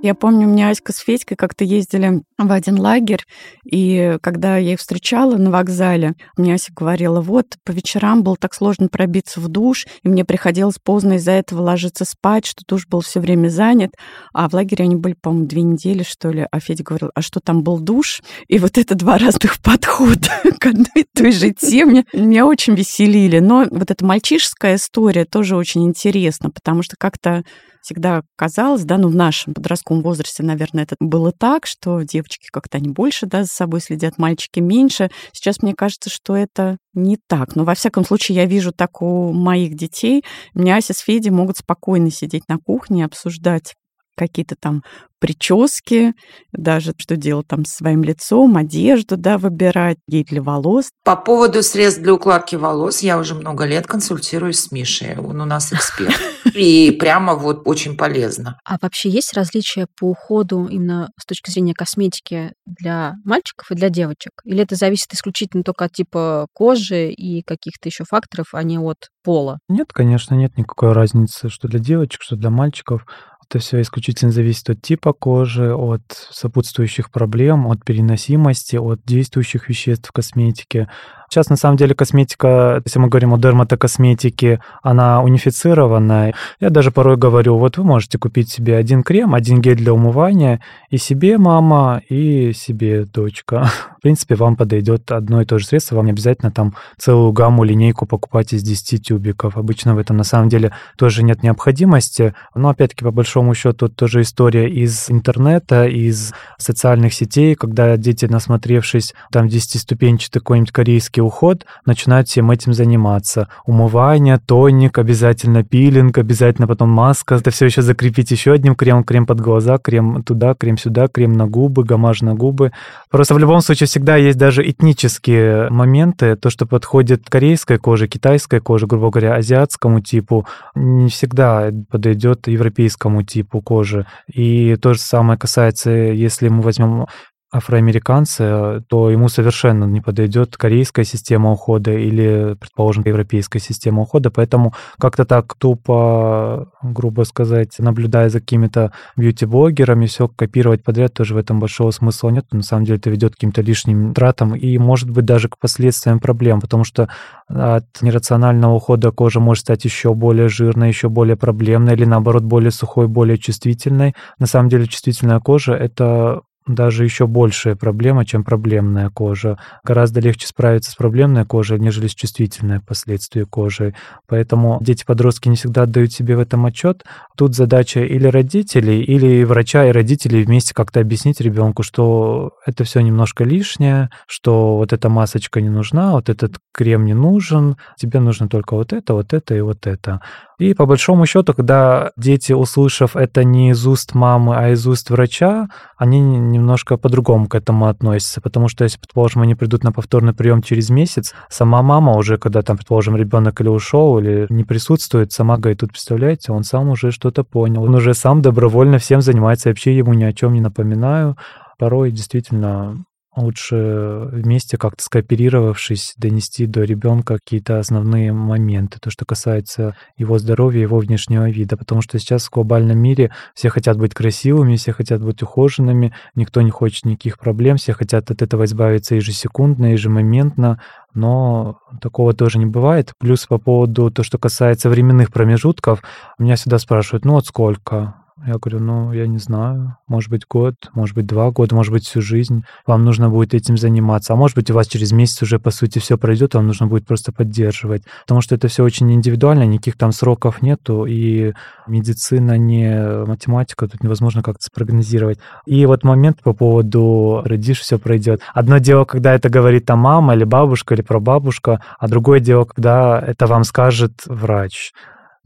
[0.05, 3.23] Я помню, у меня Аська с Федькой как-то ездили в один лагерь,
[3.63, 8.53] и когда я их встречала на вокзале, мне Ася говорила, вот, по вечерам было так
[8.53, 13.01] сложно пробиться в душ, и мне приходилось поздно из-за этого ложиться спать, что душ был
[13.01, 13.93] все время занят,
[14.31, 17.39] а в лагере они были, по-моему, две недели, что ли, а Федя говорил, а что
[17.39, 18.21] там был душ?
[18.47, 23.39] И вот это два разных подхода к одной и той же теме меня очень веселили.
[23.39, 27.43] Но вот эта мальчишеская история тоже очень интересна, потому что как-то
[27.85, 32.77] всегда казалось, да, ну в нашем подростковом возрасте, наверное, это было так, что девочки как-то
[32.79, 35.11] они больше, да, за собой следят, мальчики меньше.
[35.31, 37.55] Сейчас мне кажется, что это не так.
[37.55, 40.23] Но во всяком случае я вижу так у моих детей.
[40.55, 43.75] У меня Ася с Федей могут спокойно сидеть на кухне, обсуждать
[44.15, 44.83] какие-то там
[45.19, 46.13] прически,
[46.51, 50.89] даже что делать там с своим лицом, одежду, да, выбирать, гель для волос.
[51.03, 55.17] По поводу средств для укладки волос я уже много лет консультируюсь с Мишей.
[55.17, 56.15] Он у нас эксперт.
[56.53, 58.59] И прямо вот очень полезно.
[58.65, 63.89] А вообще есть различия по уходу именно с точки зрения косметики для мальчиков и для
[63.89, 64.33] девочек?
[64.43, 69.09] Или это зависит исключительно только от типа кожи и каких-то еще факторов, а не от
[69.23, 69.59] пола?
[69.67, 73.05] Нет, конечно, нет никакой разницы, что для девочек, что для мальчиков.
[73.47, 80.09] Это все исключительно зависит от типа кожи, от сопутствующих проблем, от переносимости, от действующих веществ
[80.09, 80.89] в косметике.
[81.35, 86.33] Сейчас, на самом деле, косметика, если мы говорим о дерматокосметике, она унифицированная.
[86.61, 90.61] Я даже порой говорю, вот вы можете купить себе один крем, один гель для умывания,
[90.89, 93.69] и себе мама, и себе дочка.
[93.97, 97.65] В принципе, вам подойдет одно и то же средство, вам не обязательно там целую гамму,
[97.65, 99.57] линейку покупать из 10 тюбиков.
[99.57, 102.33] Обычно в этом, на самом деле, тоже нет необходимости.
[102.53, 109.13] Но, опять-таки, по большому счету, тоже история из интернета, из социальных сетей, когда дети, насмотревшись
[109.33, 113.47] там 10-ступенчатый какой-нибудь корейский уход, начинают всем этим заниматься.
[113.65, 117.35] Умывание, тоник, обязательно пилинг, обязательно потом маска.
[117.35, 121.33] Это все еще закрепить еще одним кремом, крем под глаза, крем туда, крем сюда, крем
[121.33, 122.71] на губы, гамаж на губы.
[123.09, 128.59] Просто в любом случае всегда есть даже этнические моменты, то, что подходит корейской коже, китайской
[128.59, 134.05] коже, грубо говоря, азиатскому типу, не всегда подойдет европейскому типу кожи.
[134.31, 137.07] И то же самое касается, если мы возьмем
[137.55, 144.31] афроамериканца, то ему совершенно не подойдет корейская система ухода или, предположим, европейская система ухода.
[144.31, 151.37] Поэтому как-то так тупо, грубо сказать, наблюдая за какими-то бьюти-блогерами, все копировать подряд, тоже в
[151.37, 152.45] этом большого смысла нет.
[152.51, 156.19] На самом деле это ведет к каким-то лишним тратам и, может быть, даже к последствиям
[156.19, 157.09] проблем, потому что
[157.47, 162.71] от нерационального ухода кожа может стать еще более жирной, еще более проблемной или, наоборот, более
[162.71, 164.13] сухой, более чувствительной.
[164.39, 169.57] На самом деле чувствительная кожа— это даже еще большая проблема, чем проблемная кожа.
[169.83, 173.93] Гораздо легче справиться с проблемной кожей, нежели с чувствительной последствия кожи.
[174.27, 177.03] Поэтому дети-подростки не всегда отдают себе в этом отчет.
[177.37, 183.01] Тут задача или родителей, или врача и родителей вместе как-то объяснить ребенку, что это все
[183.01, 188.47] немножко лишнее, что вот эта масочка не нужна, вот этот крем не нужен, тебе нужно
[188.47, 190.21] только вот это, вот это и вот это.
[190.57, 195.09] И по большому счету, когда дети, услышав это не из уст мамы, а из уст
[195.09, 198.39] врача, они немножко по-другому к этому относятся.
[198.41, 202.61] Потому что если, предположим, они придут на повторный прием через месяц, сама мама уже, когда
[202.61, 207.11] там, предположим, ребенок или ушел, или не присутствует, сама говорит, тут, представляете, он сам уже
[207.11, 207.83] что-то понял.
[207.83, 211.37] Он уже сам добровольно всем занимается, вообще ему ни о чем не напоминаю.
[211.77, 213.03] Порой действительно
[213.35, 220.81] лучше вместе как-то скооперировавшись донести до ребенка какие-то основные моменты, то, что касается его здоровья,
[220.81, 225.21] его внешнего вида, потому что сейчас в глобальном мире все хотят быть красивыми, все хотят
[225.21, 230.81] быть ухоженными, никто не хочет никаких проблем, все хотят от этого избавиться ежесекундно, ежемоментно,
[231.13, 233.13] но такого тоже не бывает.
[233.19, 236.01] Плюс по поводу то, что касается временных промежутков,
[236.37, 238.15] меня всегда спрашивают, ну вот сколько?
[238.43, 242.05] Я говорю, ну, я не знаю, может быть, год, может быть, два года, может быть,
[242.05, 242.65] всю жизнь.
[242.85, 244.33] Вам нужно будет этим заниматься.
[244.33, 247.07] А может быть, у вас через месяц уже, по сути, все пройдет, вам нужно будет
[247.07, 248.03] просто поддерживать.
[248.23, 251.53] Потому что это все очень индивидуально, никаких там сроков нету, и
[251.87, 255.39] медицина не математика, тут невозможно как-то спрогнозировать.
[255.65, 258.41] И вот момент по поводу родишь, все пройдет.
[258.53, 263.17] Одно дело, когда это говорит там мама или бабушка или прабабушка, а другое дело, когда
[263.17, 264.91] это вам скажет врач.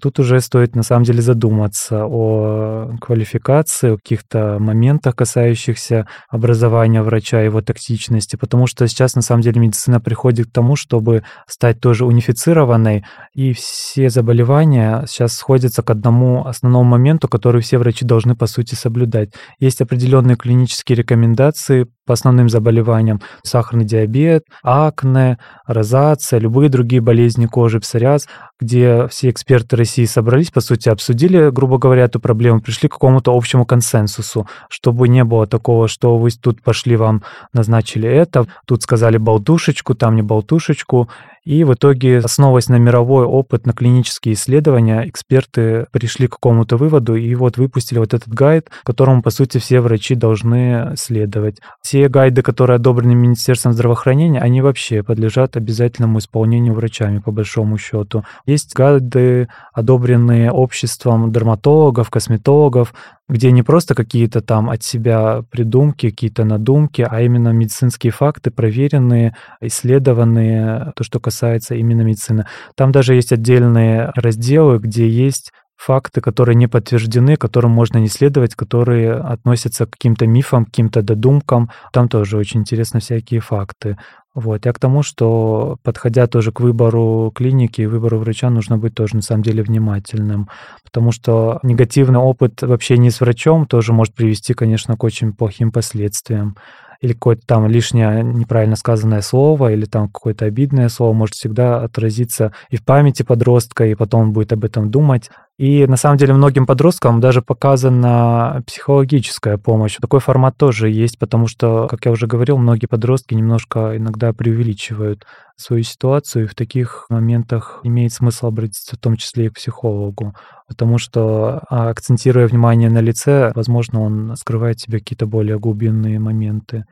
[0.01, 7.41] Тут уже стоит на самом деле задуматься о квалификации, о каких-то моментах, касающихся образования врача,
[7.41, 12.05] его тактичности, потому что сейчас на самом деле медицина приходит к тому, чтобы стать тоже
[12.05, 18.47] унифицированной, и все заболевания сейчас сходятся к одному основному моменту, который все врачи должны по
[18.47, 19.33] сути соблюдать.
[19.59, 23.21] Есть определенные клинические рекомендации по основным заболеваниям.
[23.43, 28.27] Сахарный диабет, акне, розация, любые другие болезни кожи, псориаз,
[28.59, 33.31] где все эксперты России собрались, по сути, обсудили, грубо говоря, эту проблему, пришли к какому-то
[33.31, 37.21] общему консенсусу, чтобы не было такого, что вы тут пошли, вам
[37.53, 41.09] назначили это, тут сказали болтушечку, там не болтушечку,
[41.49, 47.15] и в итоге, основываясь на мировой опыт, на клинические исследования, эксперты пришли к какому-то выводу
[47.15, 51.57] и вот выпустили вот этот гайд, которому, по сути, все врачи должны следовать.
[51.81, 58.23] Все гайды, которые одобрены Министерством здравоохранения, они вообще подлежат обязательному исполнению врачами, по большому счету.
[58.45, 62.93] Есть гайды, одобренные обществом дерматологов, косметологов,
[63.29, 69.35] где не просто какие-то там от себя придумки, какие-то надумки, а именно медицинские факты, проверенные,
[69.61, 72.45] исследованные, то, что касается именно медицины.
[72.75, 78.53] Там даже есть отдельные разделы, где есть факты, которые не подтверждены, которым можно не следовать,
[78.53, 81.69] которые относятся к каким-то мифам, к каким-то додумкам.
[81.93, 83.97] Там тоже очень интересно всякие факты.
[84.35, 84.65] Вот.
[84.65, 89.15] Я к тому, что подходя тоже к выбору клиники и выбору врача, нужно быть тоже
[89.15, 90.49] на самом деле внимательным,
[90.83, 95.71] потому что негативный опыт в общении с врачом тоже может привести, конечно, к очень плохим
[95.71, 96.55] последствиям
[97.01, 102.53] или какое-то там лишнее неправильно сказанное слово, или там какое-то обидное слово может всегда отразиться
[102.69, 105.29] и в памяти подростка, и потом он будет об этом думать.
[105.59, 109.97] И на самом деле многим подросткам даже показана психологическая помощь.
[110.01, 115.25] Такой формат тоже есть, потому что, как я уже говорил, многие подростки немножко иногда преувеличивают
[115.57, 120.33] свою ситуацию, и в таких моментах имеет смысл обратиться в том числе и к психологу,
[120.69, 126.19] потому что, а, акцентируя внимание на лице, возможно, он скрывает в себе какие-то более глубинные
[126.19, 126.85] моменты.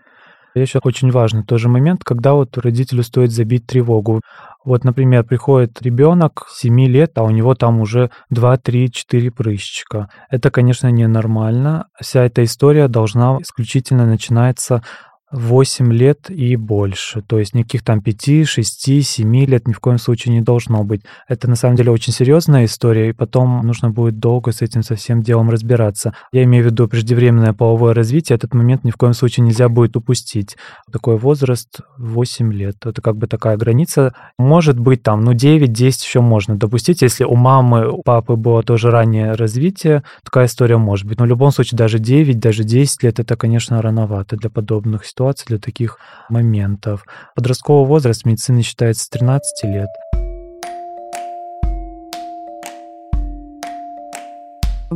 [0.62, 4.22] Еще очень важный тоже момент, когда вот родителю стоит забить тревогу.
[4.68, 10.10] Вот, например, приходит ребенок 7 лет, а у него там уже 2, 3, 4 прыщика.
[10.30, 11.86] Это, конечно, ненормально.
[12.02, 14.84] Вся эта история должна исключительно начинаться
[15.32, 17.22] 8 лет и больше.
[17.22, 21.02] То есть никаких там 5, 6, 7 лет ни в коем случае не должно быть.
[21.28, 25.22] Это на самом деле очень серьезная история, и потом нужно будет долго с этим совсем
[25.22, 26.14] делом разбираться.
[26.32, 28.38] Я имею в виду преждевременное половое развитие.
[28.38, 30.56] Этот момент ни в коем случае нельзя будет упустить.
[30.92, 32.78] Такой возраст 8 лет.
[32.86, 34.14] Это как бы такая граница.
[34.38, 37.02] Может быть там, ну 9-10 еще можно допустить.
[37.02, 41.20] Если у мамы, у папы было тоже раннее развитие, такая история может быть.
[41.20, 45.46] Но в любом случае даже 9, даже 10 лет это, конечно, рановато для подобных ситуаций,
[45.48, 45.98] для таких
[46.30, 47.04] моментов.
[47.36, 48.26] Подростковый возраст в
[48.62, 49.90] считается с 13 лет.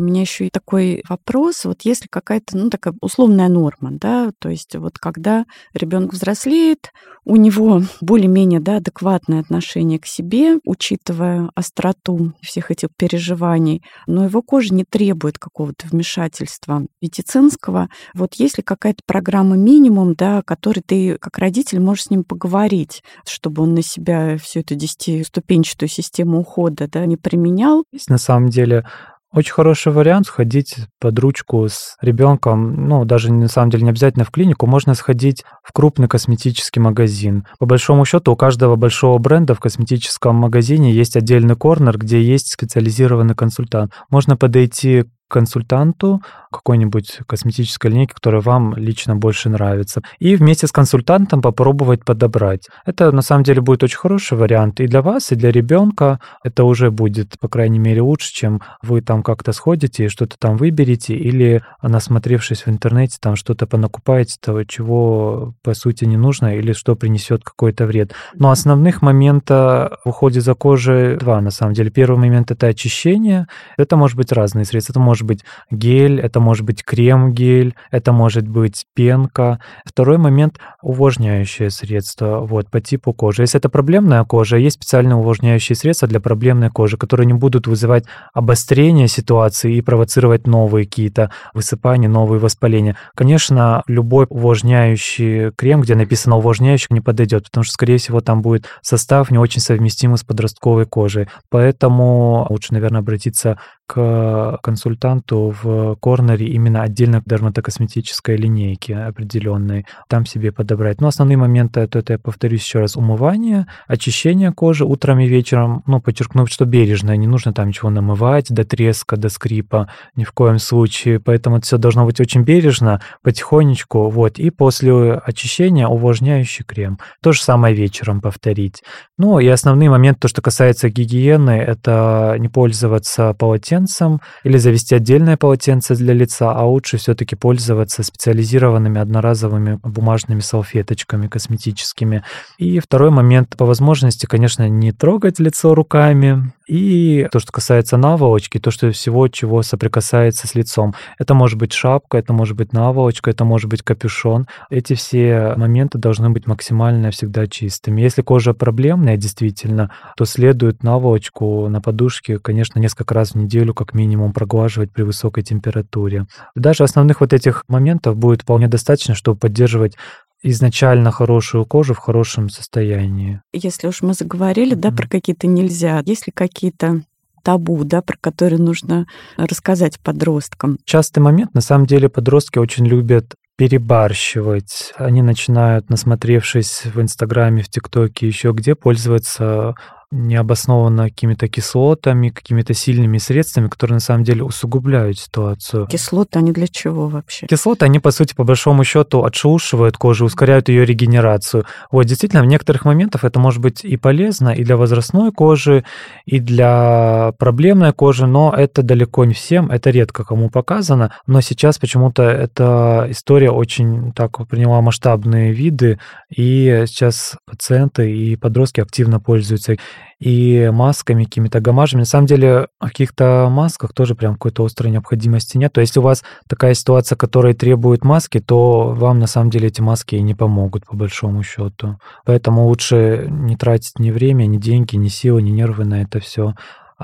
[0.02, 4.76] Меня еще и такой вопрос, вот если какая-то, ну, такая условная норма, да, то есть
[4.76, 6.92] вот когда ребенок взрослеет,
[7.24, 14.42] у него более-менее, да, адекватное отношение к себе, учитывая остроту всех этих переживаний, но его
[14.42, 17.90] кожа не требует какого-то вмешательства медицинского.
[18.14, 23.04] Вот есть ли какая-то программа минимум, да, которой ты как родитель можешь с ним поговорить,
[23.26, 27.84] чтобы он на себя всю эту десятиступенчатую систему ухода, да, не применял?
[28.08, 28.86] На самом деле
[29.34, 34.26] очень хороший вариант сходить под ручку с ребенком, ну, даже на самом деле не обязательно
[34.26, 37.46] в клинику, можно сходить в крупный косметический магазин.
[37.60, 42.52] По большому счету у каждого большого бренда в косметическом магазине есть отдельный корнер, где есть
[42.52, 43.94] специализированный консультант.
[44.10, 51.42] Можно подойти консультанту какой-нибудь косметической линейки, которая вам лично больше нравится, и вместе с консультантом
[51.42, 52.68] попробовать подобрать.
[52.86, 56.20] Это на самом деле будет очень хороший вариант и для вас, и для ребенка.
[56.44, 60.58] Это уже будет, по крайней мере, лучше, чем вы там как-то сходите и что-то там
[60.58, 66.74] выберете, или насмотревшись в интернете, там что-то понакупаете того, чего по сути не нужно, или
[66.74, 68.14] что принесет какой-то вред.
[68.36, 71.90] Но основных момента в уходе за кожей два, на самом деле.
[71.90, 73.48] Первый момент— это очищение.
[73.78, 74.94] Это может быть разные средства.
[74.94, 79.60] Это может может быть гель, это может быть крем-гель, это может быть пенка.
[79.86, 83.44] Второй момент– увлажняющее средство вот, по типу кожи.
[83.44, 88.06] Если это проблемная кожа, есть специальные увлажняющие средства для проблемной кожи, которые не будут вызывать
[88.34, 92.98] обострение ситуации и провоцировать новые какие-то высыпания, новые воспаления.
[93.16, 98.66] Конечно, любой увлажняющий крем, где написано увлажняющий, не подойдет, потому что, скорее всего, там будет
[98.82, 101.28] состав не очень совместимый с подростковой кожей.
[101.50, 103.58] Поэтому лучше, наверное, обратиться
[103.92, 111.02] к консультанту в корнере именно отдельно дерматокосметической линейки определенной, там себе подобрать.
[111.02, 115.84] Но основные моменты, это, это я повторюсь еще раз, умывание, очищение кожи утром и вечером,
[115.88, 120.32] ну, подчеркнув, что бережно, не нужно там ничего намывать до треска, до скрипа, ни в
[120.32, 126.64] коем случае, поэтому это все должно быть очень бережно, потихонечку, вот, и после очищения увлажняющий
[126.66, 127.00] крем.
[127.22, 128.84] То же самое вечером повторить.
[129.18, 135.36] Ну, и основные моменты, то, что касается гигиены, это не пользоваться полотенцем или завести отдельное
[135.36, 142.24] полотенце для лица, а лучше все-таки пользоваться специализированными одноразовыми бумажными салфеточками косметическими.
[142.58, 146.54] И второй момент, по возможности, конечно, не трогать лицо руками.
[146.72, 150.96] И то, что касается наволочки, то, что всего, чего соприкасается с лицом.
[151.20, 154.48] Это может быть шапка, это может быть наволочка, это может быть капюшон.
[154.70, 158.00] Эти все моменты должны быть максимально всегда чистыми.
[158.00, 163.94] Если кожа проблемная, действительно, то следует наволочку на подушке, конечно, несколько раз в неделю как
[163.94, 166.26] минимум проглаживать при высокой температуре.
[166.56, 169.98] Даже основных вот этих моментов будет вполне достаточно, чтобы поддерживать
[170.44, 173.42] изначально хорошую кожу в хорошем состоянии.
[173.54, 174.80] Если уж мы заговорили, mm-hmm.
[174.80, 177.04] да, про какие-то нельзя, есть ли какие-то
[177.44, 180.78] табу, да, про которые нужно рассказать подросткам?
[180.86, 184.94] Частый момент, на самом деле, подростки очень любят перебарщивать.
[184.96, 189.76] Они начинают, насмотревшись в Инстаграме, в ТикТоке, еще где, пользоваться
[190.12, 195.88] необоснованно какими-то кислотами, какими-то сильными средствами, которые на самом деле усугубляют ситуацию.
[195.88, 197.48] Кислоты, они для чего вообще?
[197.48, 201.66] Кислоты, они, по сути, по большому счету, отшелушивают кожу, ускоряют ее регенерацию.
[201.92, 205.86] Вот, действительно, в некоторых моментах это может быть и полезно и для возрастной кожи,
[206.26, 211.14] и для проблемной кожи, но это далеко не всем, это редко кому показано.
[211.26, 216.00] Но сейчас почему-то эта история очень так приняла масштабные виды,
[216.30, 219.78] и сейчас пациенты и подростки активно пользуются
[220.20, 222.02] и масками, какими-то гамажами.
[222.02, 225.74] На самом деле, в каких-то масках тоже прям какой-то острой необходимости нет.
[225.74, 229.68] То есть, если у вас такая ситуация, которая требует маски, то вам на самом деле
[229.68, 231.98] эти маски и не помогут, по большому счету.
[232.26, 236.54] Поэтому лучше не тратить ни время, ни деньги, ни силы, ни нервы на это все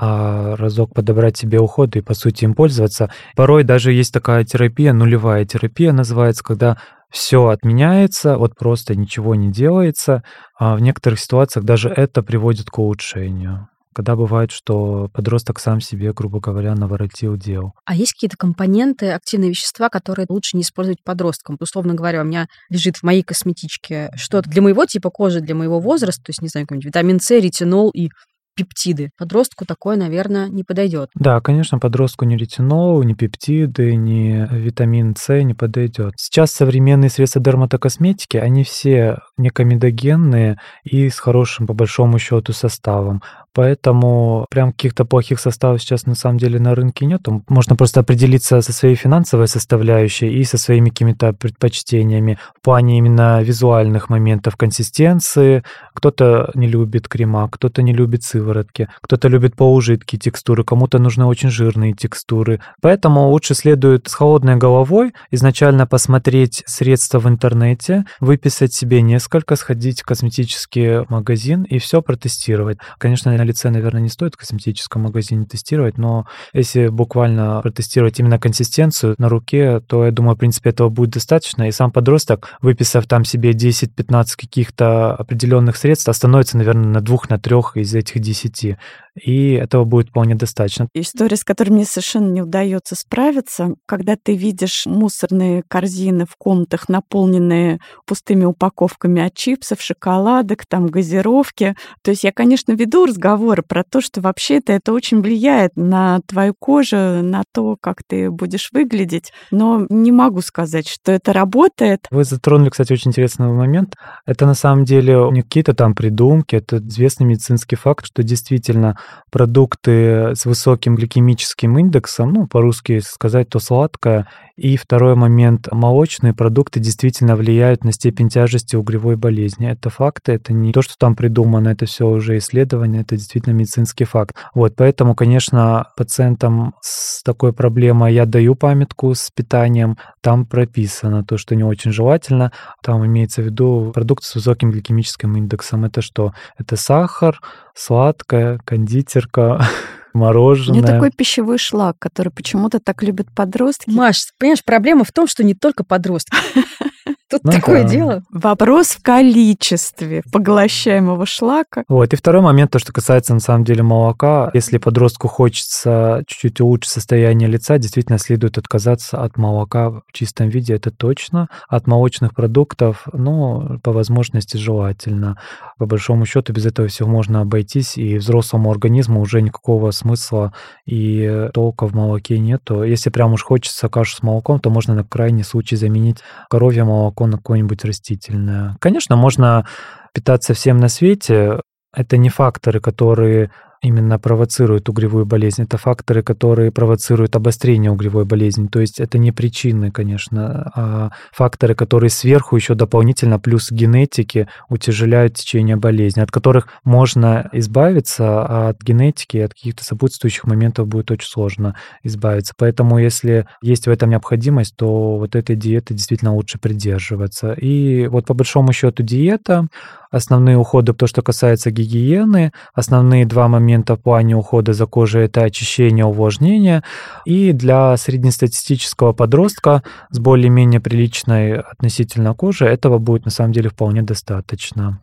[0.00, 3.10] а разок подобрать себе уход и, по сути, им пользоваться.
[3.34, 6.78] Порой даже есть такая терапия, нулевая терапия называется, когда
[7.10, 10.22] все отменяется, вот просто ничего не делается.
[10.58, 16.12] А в некоторых ситуациях даже это приводит к улучшению когда бывает, что подросток сам себе,
[16.12, 17.72] грубо говоря, наворотил дел.
[17.84, 21.56] А есть какие-то компоненты, активные вещества, которые лучше не использовать подросткам?
[21.58, 25.80] Условно говоря, у меня лежит в моей косметичке что-то для моего типа кожи, для моего
[25.80, 28.10] возраста, то есть, не знаю, какой-нибудь витамин С, ретинол и
[28.58, 29.12] пептиды.
[29.16, 31.10] Подростку такое, наверное, не подойдет.
[31.14, 36.14] Да, конечно, подростку ни ретинол, ни пептиды, ни витамин С не подойдет.
[36.16, 43.22] Сейчас современные средства дерматокосметики, они все некомедогенные и с хорошим, по большому счету, составом.
[43.54, 47.22] Поэтому прям каких-то плохих составов сейчас на самом деле на рынке нет.
[47.48, 53.42] Можно просто определиться со своей финансовой составляющей и со своими какими-то предпочтениями в плане именно
[53.42, 55.64] визуальных моментов консистенции.
[55.94, 61.50] Кто-то не любит крема, кто-то не любит сыворотки, кто-то любит полужидкие текстуры, кому-то нужны очень
[61.50, 62.60] жирные текстуры.
[62.80, 70.02] Поэтому лучше следует с холодной головой изначально посмотреть средства в интернете, выписать себе несколько, сходить
[70.02, 72.78] в косметический магазин и все протестировать.
[72.98, 79.14] Конечно, лице, наверное, не стоит в косметическом магазине тестировать, но если буквально протестировать именно консистенцию
[79.18, 81.68] на руке, то, я думаю, в принципе, этого будет достаточно.
[81.68, 87.38] И сам подросток, выписав там себе 10-15 каких-то определенных средств, остановится, наверное, на двух, на
[87.38, 88.76] трех из этих десяти
[89.18, 90.88] и этого будет вполне достаточно.
[90.94, 96.88] История, с которой мне совершенно не удается справиться, когда ты видишь мусорные корзины в комнатах,
[96.88, 101.76] наполненные пустыми упаковками от чипсов, шоколадок, там, газировки.
[102.02, 106.54] То есть я, конечно, веду разговоры про то, что вообще-то это очень влияет на твою
[106.58, 112.06] кожу, на то, как ты будешь выглядеть, но не могу сказать, что это работает.
[112.10, 113.94] Вы затронули, кстати, очень интересный момент.
[114.26, 118.98] Это на самом деле не какие-то там придумки, это известный медицинский факт, что действительно
[119.30, 124.26] продукты с высоким гликемическим индексом, ну, по-русски сказать, то сладкое
[124.58, 125.68] И второй момент.
[125.70, 129.70] Молочные продукты действительно влияют на степень тяжести угревой болезни.
[129.70, 134.04] Это факты, это не то, что там придумано, это все уже исследование, это действительно медицинский
[134.04, 134.34] факт.
[134.54, 141.38] Вот, поэтому, конечно, пациентам с такой проблемой я даю памятку с питанием, там прописано то,
[141.38, 142.50] что не очень желательно.
[142.82, 145.84] Там имеется в виду продукты с высоким гликемическим индексом.
[145.84, 146.32] Это что?
[146.58, 147.40] Это сахар,
[147.76, 149.64] сладкое, кондитерка,
[150.14, 150.80] мороженое.
[150.80, 153.90] У меня такой пищевой шлак, который почему-то так любят подростки.
[153.90, 156.36] Маш, понимаешь, проблема в том, что не только подростки.
[157.30, 157.88] Тут ну, такое да.
[157.88, 158.22] дело.
[158.30, 161.84] Вопрос в количестве поглощаемого шлака.
[161.88, 162.12] Вот.
[162.12, 164.50] И второй момент, то, что касается, на самом деле, молока.
[164.54, 170.74] Если подростку хочется чуть-чуть улучшить состояние лица, действительно следует отказаться от молока в чистом виде,
[170.74, 171.48] это точно.
[171.68, 175.38] От молочных продуктов, ну, по возможности желательно.
[175.76, 180.54] По большому счету, без этого всего можно обойтись, и взрослому организму уже никакого смысла
[180.86, 182.82] и толка в молоке нету.
[182.82, 186.18] Если прям уж хочется кашу с молоком, то можно на крайний случай заменить
[186.48, 188.76] коровье молоко молоко какое-нибудь растительное.
[188.80, 189.66] Конечно, можно
[190.12, 191.60] питаться всем на свете.
[191.94, 193.50] Это не факторы, которые
[193.82, 195.62] именно провоцируют угревую болезнь.
[195.62, 198.66] Это факторы, которые провоцируют обострение угревой болезни.
[198.66, 205.34] То есть это не причины, конечно, а факторы, которые сверху еще дополнительно плюс генетики утяжеляют
[205.34, 211.28] течение болезни, от которых можно избавиться, а от генетики, от каких-то сопутствующих моментов будет очень
[211.28, 212.54] сложно избавиться.
[212.56, 217.52] Поэтому если есть в этом необходимость, то вот этой диеты действительно лучше придерживаться.
[217.52, 219.68] И вот по большому счету диета,
[220.10, 225.42] основные уходы, то, что касается гигиены, основные два момента в плане ухода за кожей– это
[225.42, 226.82] очищение, увлажнение.
[227.24, 234.02] И для среднестатистического подростка с более-менее приличной относительно кожи этого будет на самом деле вполне
[234.02, 235.00] достаточно.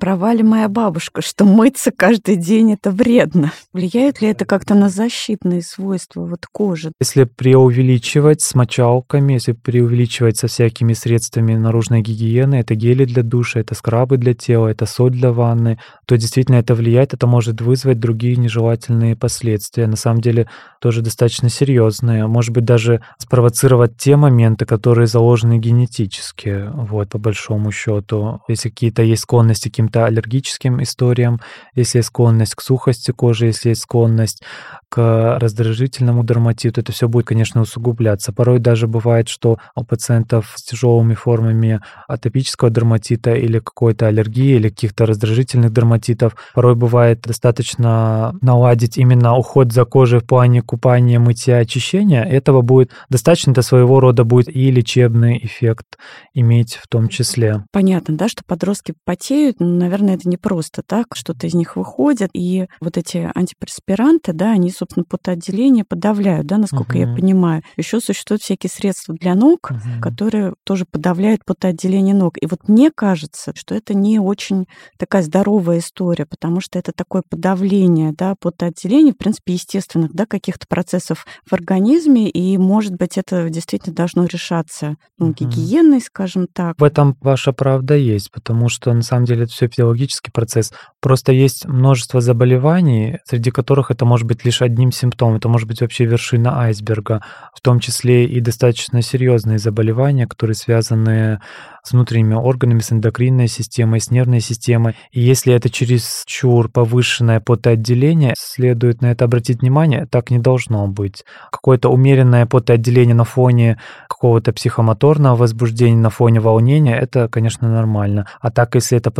[0.00, 3.52] Права ли моя бабушка, что мыться каждый день это вредно?
[3.74, 6.92] Влияет ли это как-то на защитные свойства вот кожи?
[6.98, 13.60] Если преувеличивать с мочалками, если преувеличивать со всякими средствами наружной гигиены, это гели для душа,
[13.60, 18.00] это скрабы для тела, это соль для ванны, то действительно это влияет, это может вызвать
[18.00, 19.86] другие нежелательные последствия.
[19.86, 20.48] На самом деле
[20.80, 22.26] тоже достаточно серьезные.
[22.26, 28.40] Может быть, даже спровоцировать те моменты, которые заложены генетически, вот, по большому счету.
[28.48, 31.40] Если какие-то есть склонности к каким-то аллергическим историям,
[31.74, 34.42] если есть склонность к сухости кожи, если есть склонность
[34.88, 38.32] к раздражительному дерматиту, это все будет, конечно, усугубляться.
[38.32, 44.68] Порой даже бывает, что у пациентов с тяжелыми формами атопического дерматита или какой-то аллергии, или
[44.68, 51.58] каких-то раздражительных дерматитов, порой бывает достаточно наладить именно уход за кожей в плане купания, мытья,
[51.58, 52.24] очищения.
[52.24, 55.98] Этого будет достаточно, это своего рода будет и лечебный эффект
[56.34, 57.64] иметь в том числе.
[57.72, 62.66] Понятно, да, что подростки потеют, наверное, это не просто так, что-то из них выходит, и
[62.80, 66.98] вот эти антиперспиранты, да, они, собственно, потоотделение подавляют, да, насколько угу.
[66.98, 67.62] я понимаю.
[67.76, 70.00] Еще существуют всякие средства для ног, угу.
[70.00, 72.34] которые тоже подавляют потоотделение ног.
[72.40, 74.66] И вот мне кажется, что это не очень
[74.98, 80.66] такая здоровая история, потому что это такое подавление, да, потоотделение, в принципе, естественных, да, каких-то
[80.68, 86.78] процессов в организме, и, может быть, это действительно должно решаться ну, гигиеной, скажем так.
[86.78, 90.72] В этом ваша правда есть, потому что, на самом деле, это все физиологический процесс.
[91.00, 95.36] Просто есть множество заболеваний, среди которых это может быть лишь одним симптомом.
[95.36, 97.22] Это может быть вообще вершина айсберга,
[97.54, 101.40] в том числе и достаточно серьезные заболевания, которые связаны
[101.82, 104.96] с внутренними органами, с эндокринной системой, с нервной системой.
[105.12, 110.86] И если это через чур повышенное потоотделение, следует на это обратить внимание, так не должно
[110.86, 111.24] быть.
[111.50, 118.26] Какое-то умеренное потоотделение на фоне какого-то психомоторного возбуждения, на фоне волнения, это, конечно, нормально.
[118.40, 119.10] А так, если это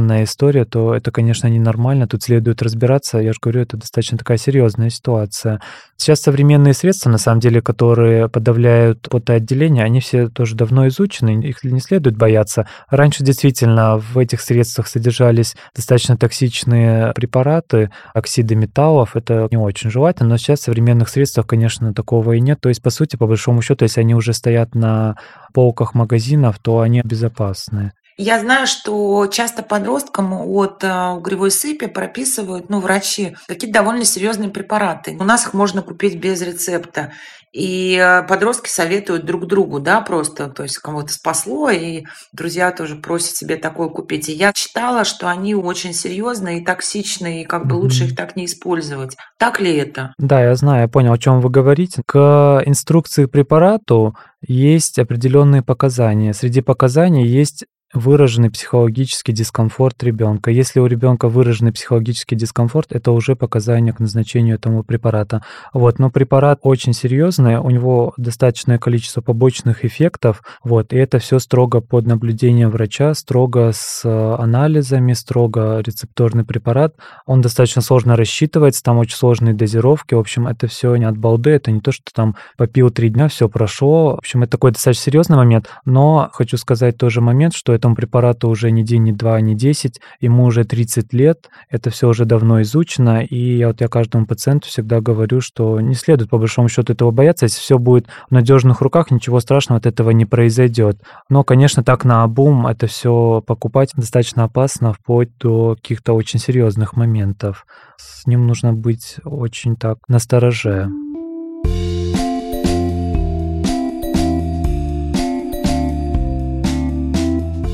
[0.00, 2.06] постоянная история, то это, конечно, ненормально.
[2.06, 3.18] Тут следует разбираться.
[3.18, 5.60] Я же говорю, это достаточно такая серьезная ситуация.
[5.96, 11.62] Сейчас современные средства, на самом деле, которые подавляют потоотделение, они все тоже давно изучены, их
[11.62, 12.66] не следует бояться.
[12.88, 20.30] Раньше действительно в этих средствах содержались достаточно токсичные препараты, оксиды металлов, это не очень желательно,
[20.30, 22.60] но сейчас в современных средствах, конечно, такого и нет.
[22.60, 25.16] То есть, по сути, по большому счету, если они уже стоят на
[25.52, 27.92] полках магазинов, то они безопасны.
[28.22, 34.50] Я знаю, что часто подросткам от э, угревой сыпи прописывают, ну, врачи, какие-то довольно серьезные
[34.50, 35.16] препараты.
[35.18, 37.12] У нас их можно купить без рецепта.
[37.54, 42.04] И э, подростки советуют друг другу, да, просто, то есть кого-то спасло, и
[42.34, 44.28] друзья тоже просят себе такое купить.
[44.28, 48.36] И я читала, что они очень серьезные и токсичные, и как бы лучше их так
[48.36, 49.16] не использовать.
[49.38, 50.12] Так ли это?
[50.18, 52.02] Да, я знаю, я понял, о чем вы говорите.
[52.04, 54.14] К инструкции к препарату
[54.46, 56.34] есть определенные показания.
[56.34, 60.50] Среди показаний есть выраженный психологический дискомфорт ребенка.
[60.50, 65.42] Если у ребенка выраженный психологический дискомфорт, это уже показание к назначению этому препарата.
[65.72, 71.38] Вот, но препарат очень серьезный, у него достаточное количество побочных эффектов, вот, и это все
[71.38, 76.94] строго под наблюдением врача, строго с э, анализами, строго рецепторный препарат.
[77.26, 80.14] Он достаточно сложно рассчитывается, там очень сложные дозировки.
[80.14, 83.28] В общем, это все не от балды, это не то, что там попил три дня,
[83.28, 84.14] все прошло.
[84.14, 85.68] В общем, это такой достаточно серьезный момент.
[85.84, 90.00] Но хочу сказать тоже момент, что этому препарату уже не день, не два, не десять,
[90.20, 91.48] ему уже 30 лет.
[91.68, 93.24] Это все уже давно изучено.
[93.24, 97.10] И я вот я каждому пациенту всегда говорю, что не следует по большому счету этого
[97.10, 97.46] бояться.
[97.46, 101.00] Если все будет в надежных руках, ничего страшного от этого не произойдет.
[101.28, 106.96] Но, конечно, так на обум это все покупать достаточно опасно, вплоть до каких-то очень серьезных
[106.96, 107.66] моментов.
[107.96, 110.88] С ним нужно быть очень так настороже.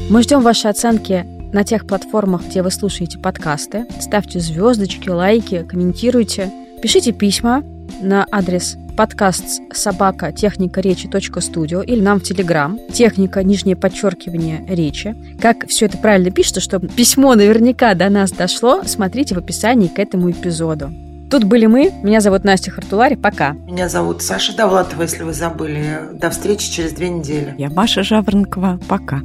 [0.08, 3.86] Мы ждем ваши оценки на тех платформах, где вы слушаете подкасты.
[4.00, 6.52] Ставьте звездочки, лайки, комментируйте.
[6.80, 7.64] Пишите письма
[8.00, 15.16] на адрес подкаст собака техника речи студио или нам в Телеграм техника нижнее подчеркивание речи.
[15.42, 19.98] Как все это правильно пишется, чтобы письмо наверняка до нас дошло, смотрите в описании к
[19.98, 20.92] этому эпизоду.
[21.30, 21.92] Тут были мы.
[22.04, 23.16] Меня зовут Настя Хартулари.
[23.16, 23.54] Пока.
[23.66, 25.98] Меня зовут Саша Довлатова, если вы забыли.
[26.12, 27.56] До встречи через две недели.
[27.58, 28.78] Я Маша Жаворонкова.
[28.86, 29.20] Пока.